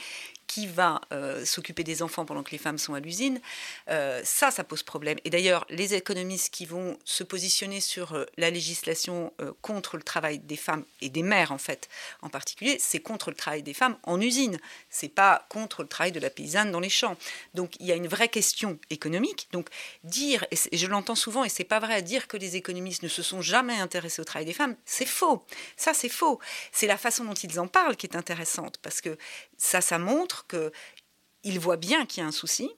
[0.48, 3.40] qui va euh, s'occuper des enfants pendant que les femmes sont à l'usine,
[3.90, 5.18] euh, ça, ça pose problème.
[5.24, 10.40] Et d'ailleurs, les économistes qui vont se positionner sur euh, la législation contre le travail
[10.40, 11.90] des femmes et des mères, en fait,
[12.22, 14.58] en particulier, c'est contre le travail des femmes en usine.
[14.90, 17.18] C'est pas contre le travail de la paysanne dans les champs.
[17.54, 19.48] Donc, il y a une vraie question économique.
[19.52, 19.70] Donc,
[20.04, 23.22] dire, et je l'entends souvent, et c'est pas vrai, dire que les économistes ne se
[23.22, 25.46] sont jamais intéressés au travail des femmes, c'est faux.
[25.76, 26.39] Ça, c'est faux.
[26.72, 29.18] C'est la façon dont ils en parlent qui est intéressante, parce que
[29.57, 32.72] ça, ça montre qu'ils voient bien qu'il y a un souci.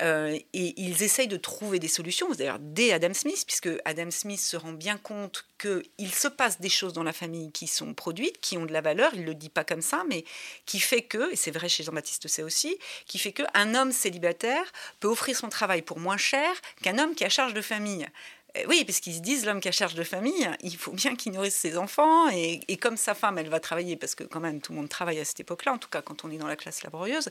[0.00, 4.40] Euh, et ils essayent de trouver des solutions, d'ailleurs dès Adam Smith, puisque Adam Smith
[4.40, 8.40] se rend bien compte qu'il se passe des choses dans la famille qui sont produites,
[8.40, 10.24] qui ont de la valeur, il ne le dit pas comme ça, mais
[10.66, 14.72] qui fait que, et c'est vrai chez Jean-Baptiste c'est aussi, qui fait qu'un homme célibataire
[15.00, 16.48] peut offrir son travail pour moins cher
[16.82, 18.06] qu'un homme qui a charge de famille.
[18.58, 21.16] Euh, oui, parce qu'ils se disent l'homme qui a charge de famille, il faut bien
[21.16, 24.60] qu'il nourrisse ses enfants et, comme sa femme, elle va travailler parce que quand même
[24.60, 26.56] tout le monde travaille à cette époque-là, en tout cas quand on est dans la
[26.56, 27.30] classe laborieuse.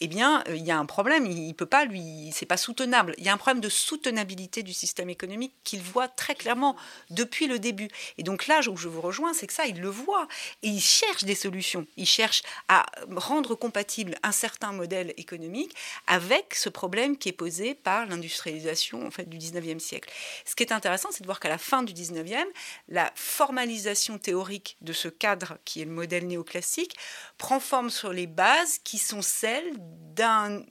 [0.00, 1.26] Eh bien, euh, il y a un problème.
[1.26, 3.14] Il, peut pas lui, c'est pas soutenable.
[3.18, 6.76] Il y a un problème de soutenabilité du système économique qu'il voit très clairement
[7.10, 7.88] depuis le début.
[8.18, 10.28] Et donc là où je vous rejoins, c'est que ça, il le voit
[10.62, 11.86] et il cherche des solutions.
[11.96, 15.74] Il cherche à rendre compatible un certain modèle économique
[16.06, 20.10] avec ce problème qui est posé par l'industrialisation en fait du 19e siècle.
[20.44, 22.44] Ce qui est intéressant, c'est de voir qu'à la fin du 19e,
[22.88, 26.96] la formalisation théorique de ce cadre qui est le modèle néoclassique
[27.38, 29.72] prend forme sur les bases qui sont celles
[30.14, 30.64] d'un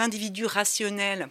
[0.00, 1.28] individu rationnel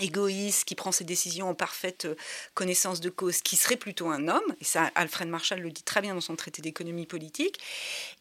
[0.00, 2.16] égoïste, qui prend ses décisions en parfaite euh,
[2.54, 6.00] connaissance de cause, qui serait plutôt un homme, et ça Alfred Marshall le dit très
[6.00, 7.60] bien dans son traité d'économie politique,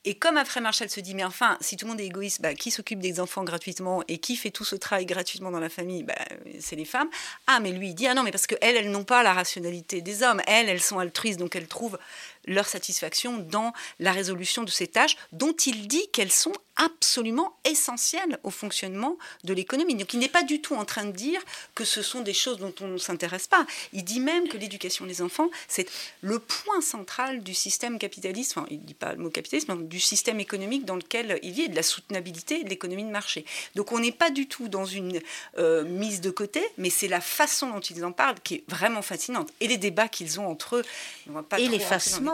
[0.05, 2.53] et comme Alfred Marshall se dit, mais enfin, si tout le monde est égoïste, bah,
[2.53, 6.03] qui s'occupe des enfants gratuitement et qui fait tout ce travail gratuitement dans la famille
[6.03, 6.15] bah,
[6.59, 7.09] C'est les femmes.
[7.47, 10.01] Ah, mais lui, il dit, ah non, mais parce qu'elles, elles n'ont pas la rationalité
[10.01, 11.97] des hommes, elles, elles sont altruistes, donc elles trouvent
[12.45, 18.39] leur satisfaction dans la résolution de ces tâches dont il dit qu'elles sont absolument essentielles
[18.43, 19.95] au fonctionnement de l'économie.
[19.95, 21.41] Donc il n'est pas du tout en train de dire
[21.75, 23.65] que ce sont des choses dont on ne s'intéresse pas.
[23.93, 25.87] Il dit même que l'éducation des enfants, c'est
[26.21, 29.85] le point central du système capitaliste, enfin il ne dit pas le mot capitalisme, mais
[29.85, 33.45] du système économique dans lequel il vit, et de la soutenabilité de l'économie de marché.
[33.75, 35.21] Donc on n'est pas du tout dans une
[35.57, 39.01] euh, mise de côté, mais c'est la façon dont ils en parlent qui est vraiment
[39.01, 39.51] fascinante.
[39.59, 40.83] Et les débats qu'ils ont entre eux,
[41.29, 42.32] on va pas et l'effacement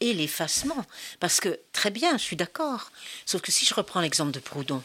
[0.00, 0.84] et l'effacement.
[1.20, 2.90] Parce que, très bien, je suis d'accord.
[3.26, 4.82] Sauf que si je reprends l'exemple de Proudhon,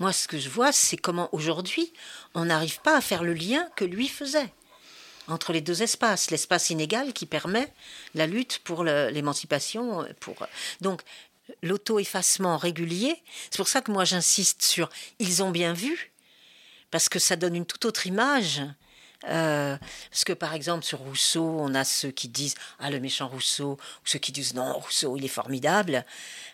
[0.00, 1.92] moi, ce que je vois, c'est comment aujourd'hui,
[2.34, 4.52] on n'arrive pas à faire le lien que lui faisait
[5.28, 7.72] entre les deux espaces, l'espace inégal qui permet
[8.14, 10.06] la lutte pour l'émancipation.
[10.20, 10.46] Pour...
[10.80, 11.02] Donc,
[11.62, 16.12] l'auto-effacement régulier, c'est pour ça que moi j'insiste sur ils ont bien vu,
[16.90, 18.62] parce que ça donne une toute autre image
[19.26, 19.76] euh,
[20.10, 23.72] parce que par exemple sur Rousseau, on a ceux qui disent ah le méchant Rousseau,
[23.72, 26.04] ou ceux qui disent non Rousseau il est formidable.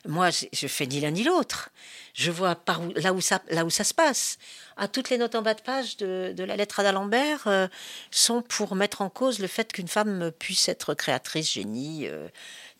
[0.07, 1.71] Moi je, fais ni l'un ni l'autre.
[2.15, 4.39] Je vois par là où ça se passe.
[4.77, 7.69] À ah, toutes les notes en bas de page de, la lettre à d'Alembert euh,
[8.11, 12.07] sont pour mettre en cause le fait qu'une femme puisse être créatrice, génie.
[12.07, 12.29] Euh,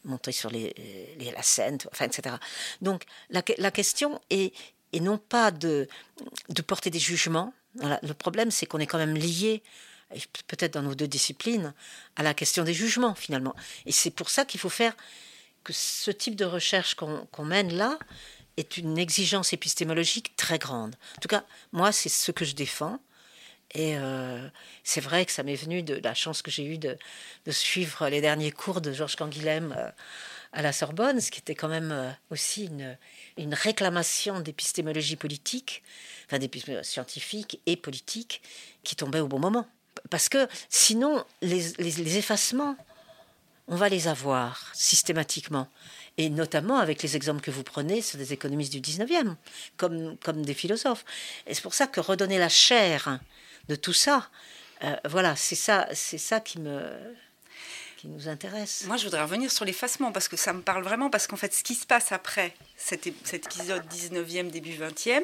[0.05, 0.75] monter sur les,
[1.19, 2.37] la scène, etc.
[2.83, 4.53] Donc la, question est,
[5.01, 5.89] non pas de,
[6.51, 9.63] de porter des jugements, le problème, c'est qu'on est quand même lié,
[10.47, 11.75] peut-être dans nos deux disciplines,
[12.17, 13.55] à la question des jugements, finalement.
[13.87, 14.97] Et c'est pour ça qu'il faut faire
[15.65, 17.99] que ce type de recherche qu'on mène là
[18.57, 20.95] est une exigence épistémologique très grande.
[21.17, 23.01] En tout cas, moi, c'est ce que je défends.
[23.75, 24.47] Et euh,
[24.85, 26.97] c'est vrai que ça m'est venu de la chance que j'ai eue de,
[27.51, 29.91] suivre les derniers cours de Georges Canguilhem euh,
[30.53, 32.97] à la Sorbonne, ce qui était quand même euh, aussi une,
[33.37, 35.83] une réclamation d'épistémologie politique
[36.27, 36.51] enfin des
[36.83, 38.43] scientifiques et politiques
[38.83, 39.67] qui tombaient au bon moment.
[40.11, 42.77] Parce que sinon, les, effacements,
[43.69, 45.69] on va les avoir systématiquement.
[46.17, 49.35] Et notamment avec les exemples que vous prenez sur des économistes du 19e,
[49.77, 51.05] comme, comme des philosophes.
[51.47, 53.19] Et c'est pour ça que redonner la chair
[53.69, 54.29] de tout ça,
[54.85, 56.83] euh, voilà, c'est ça, c'est ça qui me,
[58.09, 58.85] nous intéresse.
[58.87, 61.53] Moi, je voudrais revenir sur l'effacement parce que ça me parle vraiment parce qu'en fait,
[61.55, 65.23] ce qui se passe après cet, cet épisode 19e, début 20e,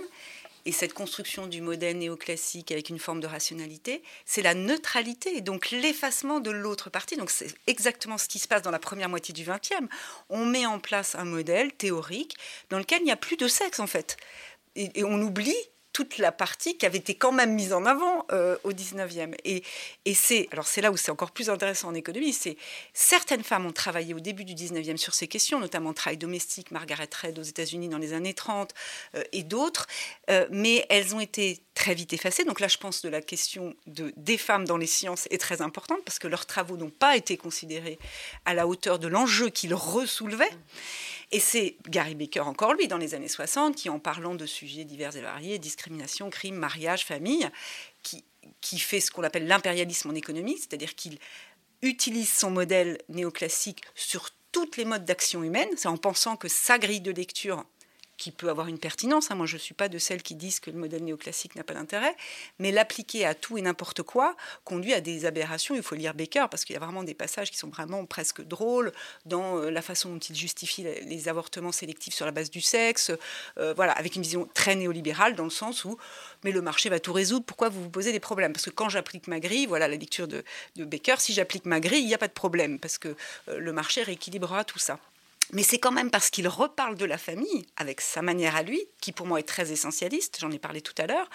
[0.66, 5.70] et cette construction du modèle néoclassique avec une forme de rationalité, c'est la neutralité, donc
[5.70, 7.16] l'effacement de l'autre partie.
[7.16, 9.88] Donc c'est exactement ce qui se passe dans la première moitié du XXe.
[10.28, 12.36] On met en place un modèle théorique
[12.70, 14.16] dans lequel il n'y a plus de sexe en fait.
[14.76, 15.56] et on oublie
[15.92, 19.34] toute la partie qui avait été quand même mise en avant euh, au 19e.
[19.44, 19.62] Et,
[20.04, 22.56] et c'est, alors c'est là où c'est encore plus intéressant en économie, c'est
[22.94, 27.08] certaines femmes ont travaillé au début du 19e sur ces questions, notamment travail domestique, Margaret
[27.20, 28.72] Reid aux États-Unis dans les années 30
[29.14, 29.86] euh, et d'autres,
[30.30, 32.44] euh, mais elles ont été très vite effacées.
[32.44, 35.62] Donc là, je pense que la question de, des femmes dans les sciences est très
[35.62, 37.98] importante parce que leurs travaux n'ont pas été considérés
[38.44, 40.50] à la hauteur de l'enjeu qu'ils ressoulevaient.
[41.32, 44.84] Et c'est Gary Baker, encore lui, dans les années 60, qui, en parlant de sujets
[44.84, 47.48] divers et variés, discrimination, crime, mariage, famille,
[48.02, 51.18] qui, fait ce qu'on appelle l'impérialisme en économie, c'est-à-dire qu'il
[51.82, 56.78] utilise son modèle néoclassique sur toutes les modes d'action humaine, c'est en pensant que sa
[56.78, 57.64] grille de lecture
[58.20, 59.30] qui peut avoir une pertinence.
[59.30, 59.34] Hein.
[59.34, 61.72] Moi, je ne suis pas de celles qui disent que le modèle néoclassique n'a pas
[61.72, 62.14] d'intérêt,
[62.58, 65.74] mais l'appliquer à tout et n'importe quoi conduit à des aberrations.
[65.74, 68.42] Il faut lire Baker parce qu'il y a vraiment des passages qui sont vraiment presque
[68.42, 68.92] drôles
[69.24, 73.10] dans euh, la façon dont il justifie les avortements sélectifs sur la base du sexe,
[73.56, 75.96] euh, voilà, avec une vision très néolibérale dans le sens où
[76.44, 78.52] mais le marché va tout résoudre, pourquoi vous vous posez des problèmes?
[78.52, 80.44] Parce que quand j'applique ma grille, voilà la lecture de,
[80.76, 83.08] de Baker, si j'applique ma grille, il n'y a pas de problème, parce que
[83.48, 84.98] euh, le marché rééquilibrera tout ça
[85.52, 88.80] mais c'est quand même parce qu'il reparle de la famille, avec sa manière à lui,
[89.00, 91.28] qui pour moi est très essentialiste, j'en ai parlé tout à l'heure,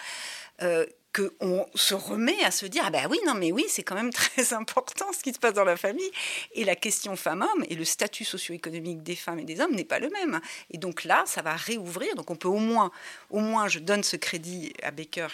[0.62, 0.86] euh,
[1.16, 4.12] qu'on se remet à se dire ah ben oui non mais oui c'est quand même
[4.14, 6.12] très important ce qui se passe dans la famille.
[6.54, 10.00] Et la question femme-homme et le statut socio-économique des femmes et des hommes n'est pas
[10.00, 10.42] le même.
[10.72, 12.16] Et donc là ça va réouvrir.
[12.16, 12.92] Donc on peut au moins
[13.30, 15.28] au moins je donne ce crédit à Baker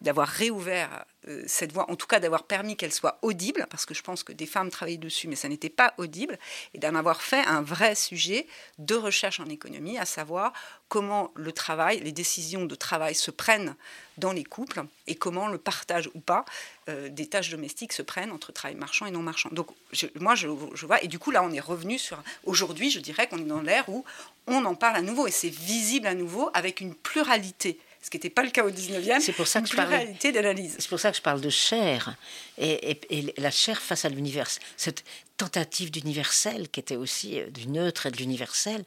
[0.00, 3.94] d'avoir réouvert euh, cette voie, en tout cas d'avoir permis qu'elle soit audible, parce que
[3.94, 6.38] je pense que des femmes travaillaient dessus, mais ça n'était pas audible,
[6.72, 8.46] et d'en avoir fait un vrai sujet
[8.78, 10.52] de recherche en économie, à savoir
[10.88, 13.74] comment le travail, les décisions de travail se prennent
[14.18, 16.44] dans les couples, et comment le partage ou pas
[16.88, 19.50] euh, des tâches domestiques se prennent entre travail marchand et non marchand.
[19.52, 19.68] Donc
[20.14, 22.22] moi, je, je, vois, et du coup là, on est revenu sur...
[22.44, 24.04] Aujourd'hui, je dirais qu'on est dans l'ère où
[24.46, 28.18] on en parle à nouveau, et c'est visible à nouveau avec une pluralité ce qui
[28.18, 29.18] n'était pas le cas au 19e.
[29.20, 29.90] C'est pour ça que je parle
[30.32, 30.76] d'analyse.
[30.78, 32.14] C'est pour ça que je parle de chair
[32.56, 33.00] et,
[33.36, 34.46] la chair face à l'univers.
[34.76, 35.02] Cette
[35.36, 38.84] tentative d'universel qui était aussi euh, du neutre et de l'universel.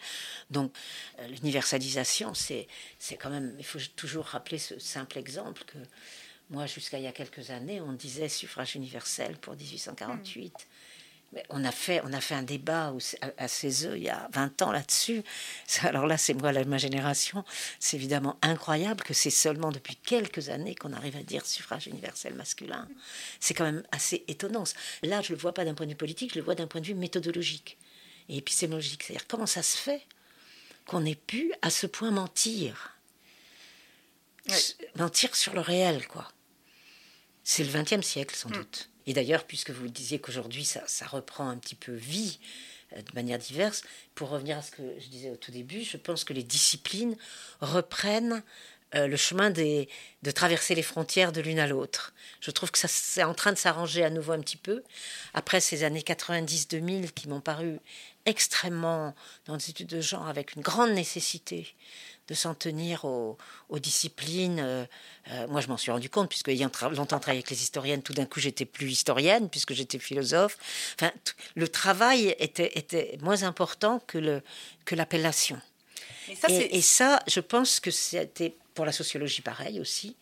[0.51, 0.71] Donc
[1.19, 2.65] euh, l'universalisation, c'est
[2.97, 3.53] c'est quand même.
[3.59, 5.79] Il faut toujours rappeler ce simple exemple que
[6.49, 10.53] moi, jusqu'à il y a quelques années, on disait suffrage universel pour 1848.
[11.49, 12.93] On a fait, on a fait un débat
[13.37, 15.23] à, CESE il y a 20 ans là-dessus.
[15.83, 17.43] Alors là, c'est moi, ma génération.
[17.79, 22.33] C'est évidemment incroyable que c'est seulement depuis quelques années qu'on arrive à dire suffrage universel
[22.33, 22.87] masculin.
[23.39, 24.63] C'est quand même assez étonnant.
[25.03, 26.67] Là, je ne le vois pas d'un point de vue politique, je le vois d'un
[26.67, 27.77] point de vue méthodologique
[28.27, 29.03] et épistémologique.
[29.03, 30.01] C'est-à-dire comment ça se fait
[30.85, 32.95] qu'on ait pu à ce point mentir?
[34.95, 36.27] Mentir sur le réel, quoi.
[37.43, 38.53] C'est le XXe siècle, sans mm.
[38.53, 38.89] doute.
[39.09, 42.37] Et d'ailleurs, puisque vous disiez qu'aujourd'hui, ça, reprend un petit peu vie
[42.93, 43.81] euh, de manière diverse,
[44.13, 47.17] pour revenir à ce que je disais au tout début, je pense que les disciplines
[47.59, 48.43] reprennent
[48.93, 49.89] euh, le chemin des,
[50.21, 52.13] de traverser les frontières de l'une à l'autre.
[52.39, 54.83] Je trouve que ça c'est en train de s'arranger à nouveau un petit peu.
[55.33, 57.79] Après ces années 90-2000 qui m'ont paru
[58.27, 59.15] extrêmement,
[59.47, 61.73] dans les études de genre, avec une grande nécessité
[62.29, 63.37] de s'en tenir aux,
[63.79, 64.59] disciplines.
[64.59, 64.85] Euh,
[65.31, 68.13] euh, moi, je m'en suis rendu compte, puisque ayant longtemps travaillé avec les historiennes, tout
[68.13, 70.57] d'un coup, j'étais plus historienne, puisque j'étais philosophe.
[70.95, 71.11] Enfin,
[71.55, 74.41] le travail était, était moins important que
[74.91, 75.59] l'appellation.
[76.47, 80.15] Et, et, ça, je pense que c'était pour la sociologie pareil aussi,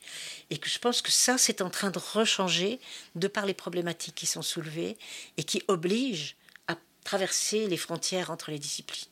[0.49, 2.79] et que je pense que ça, c'est en train de rechanger
[3.15, 4.97] de par les problématiques qui sont soulevées
[5.35, 6.35] et qui obligent
[6.67, 9.09] à traverser les frontières entre les disciplines.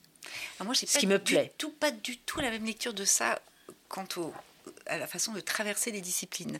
[0.59, 1.53] Ah, moi, j'ai ce qui me plaît.
[1.57, 3.39] Tout, pas du tout la même lecture de ça
[3.87, 4.33] quant au,
[4.85, 6.59] à la façon de traverser les disciplines.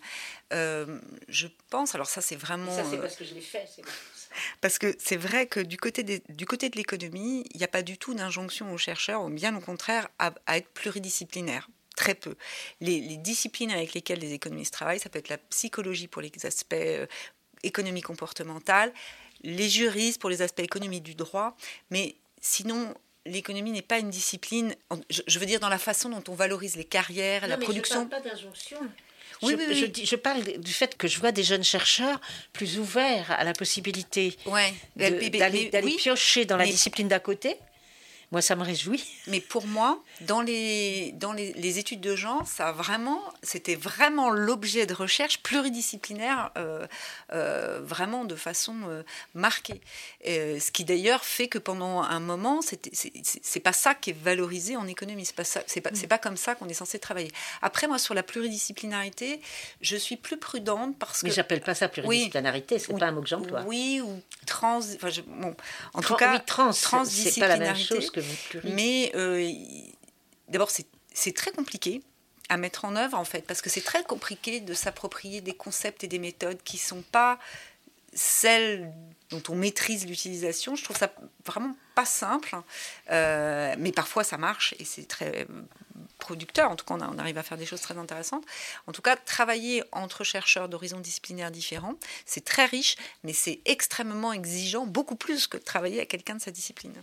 [0.54, 2.76] Euh, je pense, alors ça c'est vraiment...
[2.76, 3.68] ça c'est euh, parce que je l'ai fait.
[4.62, 7.70] Parce que c'est vrai que du côté, des, du côté de l'économie, il n'y a
[7.70, 11.70] pas du tout d'injonction aux chercheurs, ou bien au contraire, à, être pluridisciplinaires.
[11.96, 12.36] Très peu.
[12.82, 16.32] Les, les, disciplines avec lesquelles les économistes travaillent, ça peut être la psychologie pour les
[16.44, 17.08] aspects euh,
[17.64, 18.94] économie comportementale,
[19.44, 21.56] les juristes pour les aspects économie du droit,
[21.92, 22.94] mais sinon,
[23.26, 24.76] l'économie n'est pas une discipline,
[25.10, 28.04] je, veux dire dans la façon dont on valorise les carrières, la production.
[28.04, 28.78] Je parle pas d'injonction.
[29.42, 32.22] Oui, je, oui, Je, parle du fait que je vois des jeunes chercheurs
[32.54, 37.58] plus ouverts à la possibilité ouais, d'aller piocher dans la discipline d'à côté
[38.36, 39.02] moi, ça me réjouit.
[39.28, 44.86] Mais pour moi, dans les, dans les, études de genre, ça vraiment, c'était vraiment l'objet
[44.86, 46.86] de recherche pluridisciplinaire, euh,
[47.32, 49.04] euh, vraiment de façon euh,
[49.36, 49.80] marquée.
[50.26, 54.86] ce qui d'ailleurs fait que pendant un moment, c'est pas ça qui est valorisé en
[54.86, 55.26] économie.
[55.26, 57.32] C'est pas c'est pas, pas comme ça qu'on est censé travailler.
[57.62, 59.40] Après, moi, sur la pluridisciplinarité,
[59.80, 61.28] je suis plus prudente parce que.
[61.28, 62.80] Mais j'appelle pas ça pluridisciplinarité.
[62.80, 63.64] c'est pas un mot que j'emploie.
[63.66, 64.80] Oui, ou trans.
[64.80, 65.56] Enfin, bon,
[65.94, 66.74] en tout cas, oui, trans.
[66.74, 68.25] C'est pas la même chose que
[68.64, 69.52] mais euh,
[70.48, 72.02] d'abord, c'est très compliqué
[72.50, 76.04] à mettre en œuvre, en fait, parce que c'est très compliqué de s'approprier des concepts
[76.04, 77.40] et des méthodes qui ne sont pas
[78.14, 78.94] celles
[79.30, 80.76] dont on maîtrise l'utilisation.
[80.76, 81.12] Je trouve ça
[81.46, 82.56] vraiment pas simple,
[83.12, 85.48] euh, mais parfois ça marche et c'est très
[86.20, 86.72] producteur.
[86.72, 88.46] En tout cas, on, arrive à faire des choses très intéressantes.
[88.88, 91.96] En tout cas, travailler entre chercheurs d'horizons disciplinaires différents,
[92.26, 96.42] c'est très riche, mais c'est extrêmement exigeant, beaucoup plus que de travailler avec quelqu'un de
[96.42, 96.94] sa discipline.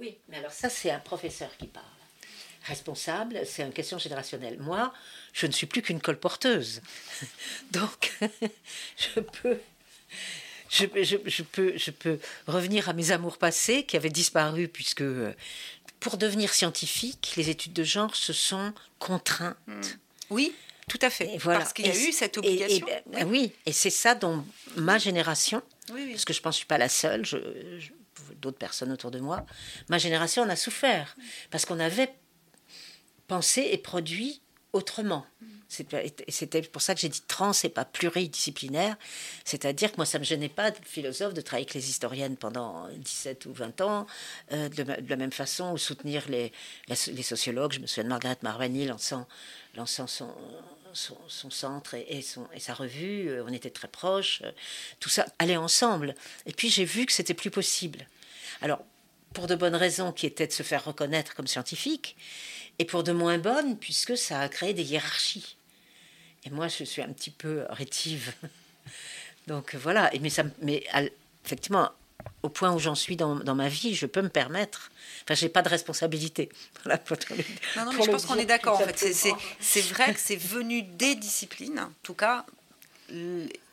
[0.00, 1.84] Oui, mais alors ça, c'est un professeur qui parle.
[2.64, 4.58] Responsable, c'est une question générationnelle.
[4.58, 4.92] Moi,
[5.32, 6.82] je ne suis plus qu'une colporteuse.
[7.70, 8.12] Donc,
[8.96, 9.60] je peux
[10.70, 10.86] je,
[11.26, 15.02] je, peux, je peux revenir à mes amours passés qui avaient disparu puisque
[15.98, 19.56] pour devenir scientifique, les études de genre se sont contraintes.
[19.66, 19.80] Hmm.
[20.30, 20.54] Oui,
[20.88, 21.36] tout à fait.
[21.38, 21.60] voilà.
[21.60, 22.86] Parce qu'il y a eu cette obligation.
[23.18, 23.52] Et, oui.
[23.66, 24.44] et c'est ça dont
[24.76, 27.36] ma génération, parce que je pense que je ne suis pas la seule, je,
[28.40, 29.44] d'autres personnes autour de moi,
[29.88, 31.16] ma génération en a souffert
[31.50, 32.12] parce qu'on avait
[33.28, 34.40] pensé et produit
[34.72, 35.26] autrement.
[35.68, 38.96] C'était pour ça que j'ai dit trans et pas pluridisciplinaire.
[39.44, 42.36] C'est-à-dire que moi, ça ne me gênait pas, de philosophe, de travailler avec les historiennes
[42.36, 44.06] pendant 17 ou 20 ans,
[44.52, 46.52] euh, de, la même façon, ou soutenir les,
[47.22, 47.72] sociologues.
[47.72, 49.28] Je me souviens de Margaret Marvani lançant,
[49.76, 50.34] lançant son,
[50.94, 53.28] son, centre et, son, et, sa revue.
[53.28, 54.42] Euh, on était très proches.
[54.44, 54.52] Euh,
[54.98, 56.14] tout ça allait ensemble.
[56.46, 58.06] Et puis j'ai vu que c'était plus possible.
[58.62, 58.80] Alors,
[59.32, 62.16] pour de bonnes raisons qui étaient de se faire reconnaître comme scientifique,
[62.78, 65.56] et pour de moins bonnes, puisque ça a créé des hiérarchies.
[66.44, 68.32] Et moi, je suis un petit peu rétive.
[69.46, 70.84] Donc voilà, mais, ça, mais
[71.44, 71.90] effectivement,
[72.42, 74.90] au point où j'en suis dans, ma vie, je peux me permettre.
[75.24, 76.48] Enfin, j'ai pas de responsabilité.
[76.86, 76.94] non,
[77.76, 78.80] non, mais je pense qu'on est d'accord.
[78.80, 79.14] En fait,
[79.60, 82.44] c'est vrai que c'est venu des disciplines, en tout cas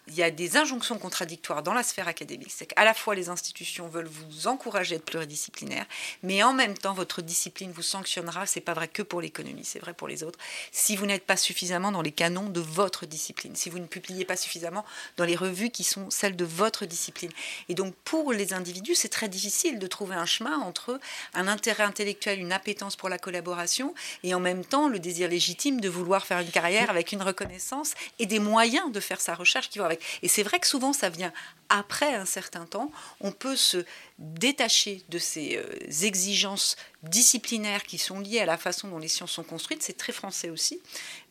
[0.07, 2.51] il y a des injonctions contradictoires dans la sphère académique.
[2.55, 5.85] C'est qu'à la fois les institutions veulent vous encourager à être pluridisciplinaire,
[6.23, 8.45] mais en même temps votre discipline vous sanctionnera.
[8.45, 10.39] C'est pas vrai que pour l'économie, c'est vrai pour les autres.
[10.71, 14.23] Si vous n'êtes pas suffisamment dans les canons de votre discipline, si vous ne publiez
[14.23, 14.85] pas suffisamment
[15.17, 17.31] dans les revues qui sont celles de votre discipline.
[17.67, 20.99] Et donc pour les individus, c'est très difficile de trouver un chemin entre
[21.33, 23.93] un intérêt intellectuel, une appétence pour la collaboration,
[24.23, 27.93] et en même temps le désir légitime de vouloir faire une carrière avec une reconnaissance
[28.19, 30.93] et des moyens de faire sa recherche qui vont avec Et c'est vrai que souvent
[30.93, 31.33] ça vient
[31.69, 33.83] après un certain temps, on peut se
[34.19, 39.31] détacher de ces euh, exigences disciplinaires qui sont liées à la façon dont les sciences
[39.31, 40.79] sont construites, c'est très français aussi,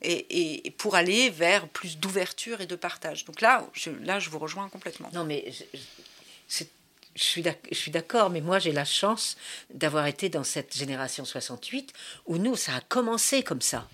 [0.03, 3.25] et, pour aller vers plus d'ouverture et de partage.
[3.25, 5.09] Donc là, je, là, je vous rejoins complètement.
[5.13, 5.53] Non, mais
[6.49, 6.65] je
[7.73, 9.37] suis d'accord, mais moi j'ai la chance
[9.73, 11.93] d'avoir été dans cette génération 68
[12.27, 13.89] où nous, ça a commencé comme ça.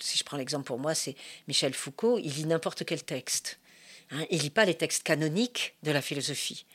[0.00, 1.16] Si je prends l'exemple pour moi, c'est
[1.48, 3.58] Michel Foucault, il lit n'importe quel texte.
[4.10, 6.66] Hein, il lit pas les textes canoniques de la philosophie.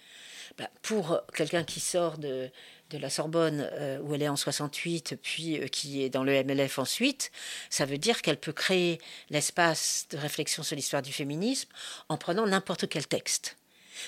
[0.58, 2.52] Bah, pour quelqu'un qui sort de,
[2.92, 6.44] de la Sorbonne, euh, où elle est en 68, puis euh, qui est dans le
[6.44, 7.32] MLF ensuite,
[7.70, 11.70] ça veut dire qu'elle peut créer l'espace de réflexion sur l'histoire du féminisme
[12.10, 13.58] en prenant n'importe quel texte.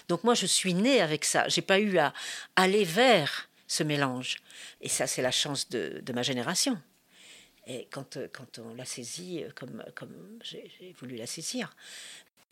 [0.10, 1.48] Donc moi, je suis née avec ça.
[1.48, 2.14] J'ai pas eu à
[2.56, 4.38] aller vers ce mélange.
[4.82, 6.80] Et ça, c'est la chance de, ma génération.
[7.66, 11.74] Et quand, euh, quand on l'a saisie comme, comme j'ai voulu la saisir.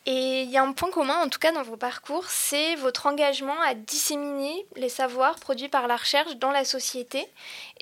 [0.07, 3.05] Et il y a un point commun, en tout cas dans vos parcours, c'est votre
[3.05, 7.27] engagement à disséminer les savoirs produits par la recherche dans la société.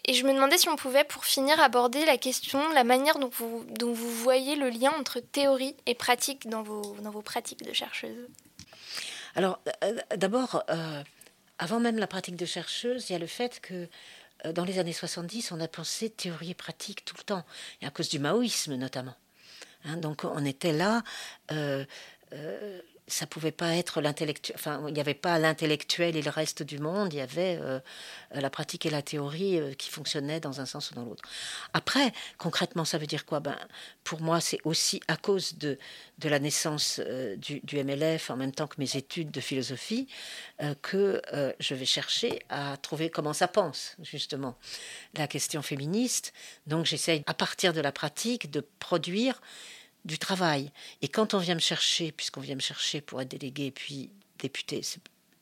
[0.03, 3.29] Et je me demandais si on pouvait, pour finir, aborder la question, la manière dont
[3.29, 8.27] vous, voyez le lien entre théorie et pratique dans vos, dans vos pratiques de chercheuse.
[9.35, 11.03] Alors, euh, d'abord, euh,
[11.57, 13.87] avant même la pratique de chercheuse, il y a le fait que
[14.45, 17.45] euh, dans les années 70, on a pensé théorie et pratique tout le temps,
[17.81, 19.15] et à cause du maoïsme notamment.
[19.85, 21.03] Hein, donc on était là.
[21.51, 21.85] Euh,
[22.33, 24.55] euh, ça pouvait pas être l'intellectuel.
[24.57, 27.13] Enfin, il n'y avait pas l'intellectuel et le reste du monde.
[27.13, 27.79] Il y avait euh,
[28.31, 31.23] la pratique et la théorie qui fonctionnaient dans un sens ou dans l'autre.
[31.73, 33.39] Après, concrètement, ça veut dire quoi?
[33.39, 33.57] Ben,
[34.03, 35.77] pour moi, c'est aussi à cause de,
[36.19, 37.01] de la naissance
[37.37, 40.07] du, du, MLF, en même temps que mes études de philosophie,
[40.81, 41.21] que
[41.59, 44.57] je vais chercher à trouver comment ça pense justement
[45.15, 46.33] la question féministe.
[46.67, 49.41] Donc, j'essaye à partir de la pratique de produire
[50.05, 50.71] du travail.
[51.01, 54.81] Et quand on vient me chercher, puisqu'on vient me chercher pour être délégué puis député,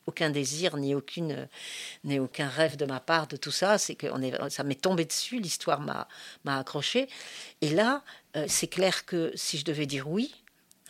[0.07, 3.77] aucun désir ni aucun rêve de ma part de tout ça.
[3.77, 6.07] C'est que est, ça m'est tombé dessus l'histoire m'a
[6.57, 7.07] accroché.
[7.61, 8.03] Et là
[8.35, 10.33] euh, c'est clair que si je devais dire oui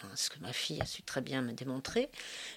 [0.03, 2.09] hein, ce que ma fille a su très bien me démontrer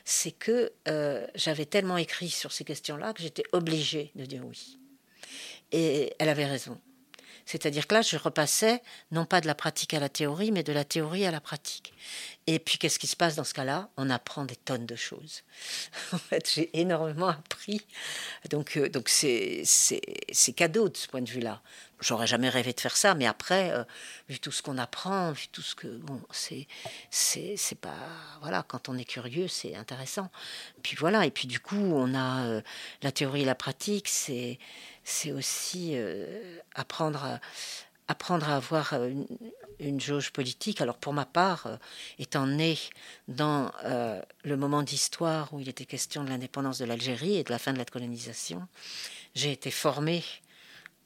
[0.05, 4.79] c'est que euh, j'avais tellement écrit sur ces questions-là que j'étais obligée de dire oui.
[5.73, 6.79] Et elle avait raison
[7.51, 8.81] c'est-à-dire que là, je repassais
[9.11, 11.93] non pas de la pratique à la théorie, mais de la théorie à la pratique.
[12.47, 13.89] Et puis, qu'est-ce qui se passe dans ce cas-là?
[13.97, 15.43] On apprend des tonnes de choses.
[16.13, 17.85] en fait, j'ai énormément appris.
[18.51, 21.61] Donc, euh, donc c'est, c'est, cadeau de ce point de vue-là.
[21.99, 23.83] J'aurais jamais rêvé de faire ça, mais après, euh,
[24.29, 25.89] vu tout ce qu'on apprend, vu tout ce que.
[25.89, 26.69] Bon, c'est,
[27.11, 27.99] c'est, c'est pas.
[28.43, 30.31] Voilà, quand on est curieux, c'est intéressant.
[30.85, 32.63] Puis voilà, et puis du coup, on a euh,
[33.03, 34.61] la théorie et la pratique, c'est
[35.05, 37.41] c'est aussi euh, apprendre, à,
[38.09, 39.13] apprendre à avoir euh,
[39.79, 40.81] une, jauge politique.
[40.81, 41.77] Alors pour ma part, euh,
[42.19, 42.79] étant né
[43.29, 43.73] dans
[44.45, 47.73] le moment d'histoire où il était question de l'indépendance de l'Algérie et de la fin
[47.73, 48.67] de la colonisation,
[49.35, 50.25] j'ai été formée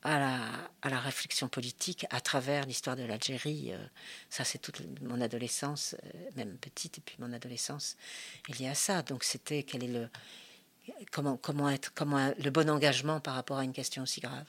[0.02, 0.38] à la,
[0.82, 3.72] à la, réflexion politique à travers l'histoire de l'Algérie.
[4.28, 5.96] ça, c'est toute mon adolescence,
[6.36, 7.96] même petite, et puis mon adolescence
[8.50, 9.00] il y a ça.
[9.00, 10.10] Donc c'était quel est le
[11.10, 14.46] comment, comment être, comment le bon engagement par rapport à une question aussi grave?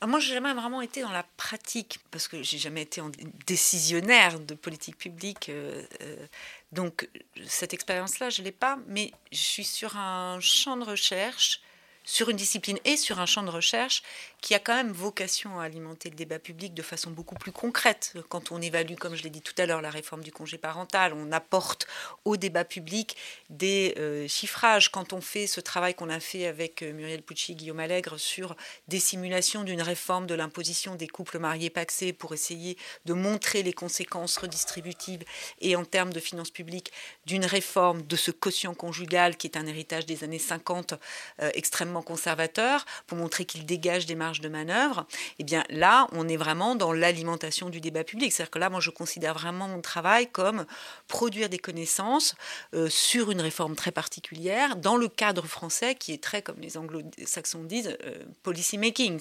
[0.00, 3.02] Ah, moi, j'ai jamais vraiment été dans la pratique parce que j'ai jamais été
[3.46, 5.48] décisionnaire de politique publique.
[5.48, 6.26] Euh, euh,
[6.70, 7.08] donc,
[7.46, 8.78] cette expérience-là, je l'ai pas.
[8.86, 11.60] Mais je suis sur un champ de recherche
[12.08, 14.02] sur une discipline et sur un champ de recherche
[14.40, 18.14] qui a quand même vocation à alimenter le débat public de façon beaucoup plus concrète.
[18.30, 21.12] Quand on évalue, comme je l'ai dit tout à l'heure, la réforme du congé parental,
[21.12, 21.86] on apporte
[22.24, 23.14] au débat public
[23.50, 24.90] des euh, chiffrages.
[24.90, 28.56] Quand on fait ce travail qu'on a fait avec euh, Muriel Pucci, Guillaume Allègre sur
[28.86, 33.74] des simulations d'une réforme de l'imposition des couples mariés paxés pour essayer de montrer les
[33.74, 35.24] conséquences redistributives
[35.60, 36.90] et en termes de finances publiques
[37.26, 40.94] d'une réforme de ce quotient conjugal qui est un héritage des années 50
[41.42, 45.06] euh, extrêmement conservateur pour montrer qu'il dégage des marges de manœuvre,
[45.38, 48.32] eh bien là, on est vraiment dans l'alimentation du débat public.
[48.32, 50.66] C'est-à-dire que là, moi, je considère vraiment mon travail comme
[51.06, 52.34] produire des connaissances
[52.74, 56.76] euh, sur une réforme très particulière dans le cadre français qui est très, comme les
[56.76, 59.20] anglo-saxons disent, euh, policy making.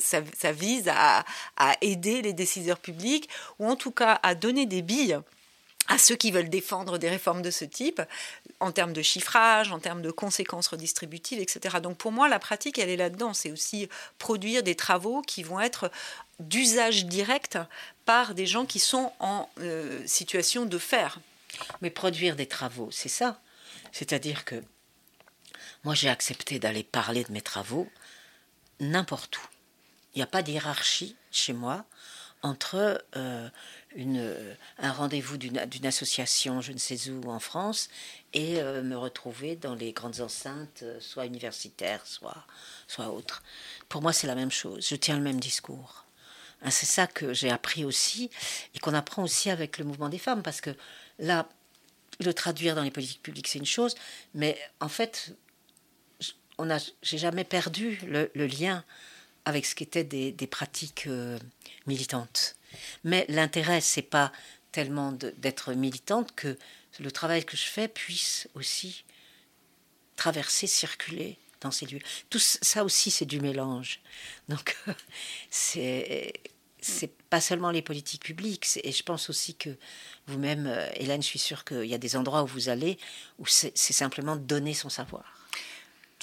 [0.00, 1.24] Ça, ça vise à,
[1.56, 5.18] à aider les décideurs publics ou en tout cas à donner des billes
[5.88, 8.02] à ceux qui veulent défendre des réformes de ce type,
[8.60, 11.76] en termes de chiffrage, en termes de conséquences redistributives, etc.
[11.82, 13.34] Donc pour moi, la pratique, elle est là-dedans.
[13.34, 15.90] C'est aussi produire des travaux qui vont être
[16.40, 17.58] d'usage direct
[18.04, 21.20] par des gens qui sont en euh, situation de faire.
[21.80, 23.40] Mais produire des travaux, c'est ça.
[23.92, 24.62] C'est-à-dire que
[25.84, 27.88] moi, j'ai accepté d'aller parler de mes travaux
[28.80, 29.46] n'importe où.
[30.14, 31.84] Il n'y a pas de hiérarchie chez moi
[32.42, 33.02] entre
[33.96, 34.34] une,
[34.78, 37.88] un rendez-vous d'une association, je ne sais où, en France,
[38.32, 42.46] et me retrouver dans les grandes enceintes, soit universitaires, soit,
[42.86, 43.42] soit autres.
[43.88, 44.86] Pour moi, c'est la même chose.
[44.88, 46.06] Je tiens le même discours.
[46.62, 48.30] Hein, c'est ça que j'ai appris aussi
[48.74, 50.70] et qu'on apprend aussi avec le mouvement des femmes, parce que
[51.18, 51.48] là,
[52.20, 53.94] le traduire dans les politiques publiques, c'est une chose,
[54.34, 55.34] mais en fait,
[56.58, 56.68] on
[57.02, 58.84] j'ai jamais perdu le, lien
[59.44, 61.38] avec ce qu'étaient des, des pratiques euh,
[61.86, 62.56] militantes.
[63.04, 64.32] Mais l'intérêt, c'est pas
[64.72, 66.58] tellement d'être militante que
[67.00, 69.04] le travail que je fais puisse aussi
[70.16, 72.00] traverser, circuler dans ces lieux.
[72.30, 74.00] Tout ça aussi, c'est du mélange.
[74.48, 74.76] Donc,
[75.50, 76.32] c'est
[76.80, 79.70] c'est pas seulement les politiques publiques, et je pense aussi que
[80.26, 82.98] vous-même, euh, Hélène, je suis sûre qu'il y a des endroits où vous allez
[83.38, 85.35] où c'est simplement donner son savoir.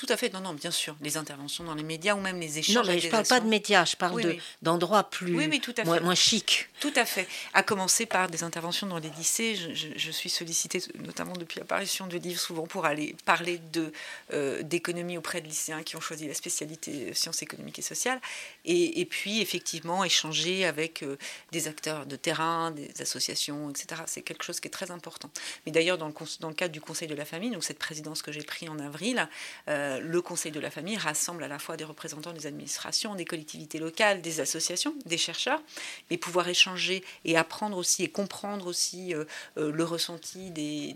[0.05, 0.97] Tout à fait, non, non, bien sûr.
[0.99, 2.75] Les interventions dans les médias ou même les échanges.
[2.75, 5.85] Non, mais je ne parle pas de médias, je parle d'endroits plus oui, tout à
[5.85, 6.67] moins, moins chic.
[6.81, 7.25] Tout à fait.
[7.53, 9.55] À commencer par des interventions dans les lycées.
[9.55, 13.93] Je, suis sollicitée, notamment depuis l'apparition du livre, souvent pour aller parler de
[14.33, 18.19] euh, d'économie auprès de lycéens qui ont choisi la spécialité sciences économiques et sociales.
[18.65, 21.17] Et, puis, effectivement, échanger avec euh,
[21.53, 24.01] des acteurs de terrain, des associations, etc.
[24.05, 25.29] C'est quelque chose qui est très important.
[25.65, 28.21] Mais d'ailleurs, dans le, dans le cadre du Conseil de la famille, donc cette présidence
[28.21, 29.29] que j'ai prise en avril,
[29.69, 33.15] euh, euh, le Conseil de la famille rassemble à la fois des représentants des administrations,
[33.15, 35.61] des collectivités locales, des associations, des chercheurs,
[36.09, 39.25] mais pouvoir échanger et apprendre aussi et comprendre aussi euh,
[39.57, 40.93] euh, le ressenti des,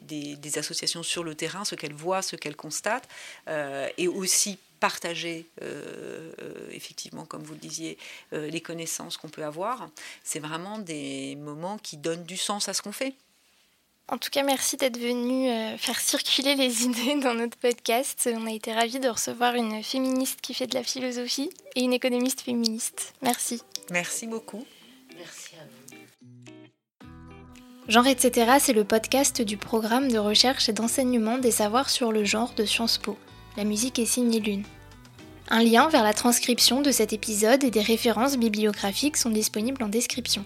[0.58, 3.08] associations sur le terrain, ce qu'elles voient, ce qu'elles constatent,
[3.98, 5.46] et aussi partager
[6.72, 7.98] effectivement, comme vous le disiez,
[8.32, 9.90] les connaissances qu'on peut avoir.
[10.24, 13.14] C'est vraiment des moments qui donnent du sens à ce qu'on fait.
[14.10, 18.30] En tout cas, merci d'être venu euh, faire circuler les idées dans notre podcast.
[18.34, 21.92] On a été ravis de recevoir une féministe qui fait de la philosophie et une
[21.92, 23.14] économiste féministe.
[23.22, 23.62] Merci.
[23.92, 24.66] Merci beaucoup.
[25.18, 25.88] Merci à vous.
[27.90, 28.58] Genre etc.
[28.60, 32.66] c'est le podcast du programme de recherche et d'enseignement des savoirs sur le genre de
[32.66, 33.18] Sciences Po.
[33.56, 34.64] La musique est signée Lune.
[35.50, 39.88] Un lien vers la transcription de cet épisode et des références bibliographiques sont disponibles en
[39.88, 40.46] description.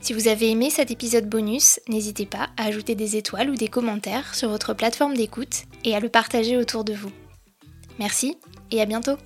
[0.00, 3.68] Si vous avez aimé cet épisode bonus, n'hésitez pas à ajouter des étoiles ou des
[3.68, 7.10] commentaires sur votre plateforme d'écoute et à le partager autour de vous.
[7.98, 8.38] Merci
[8.70, 9.16] et à bientôt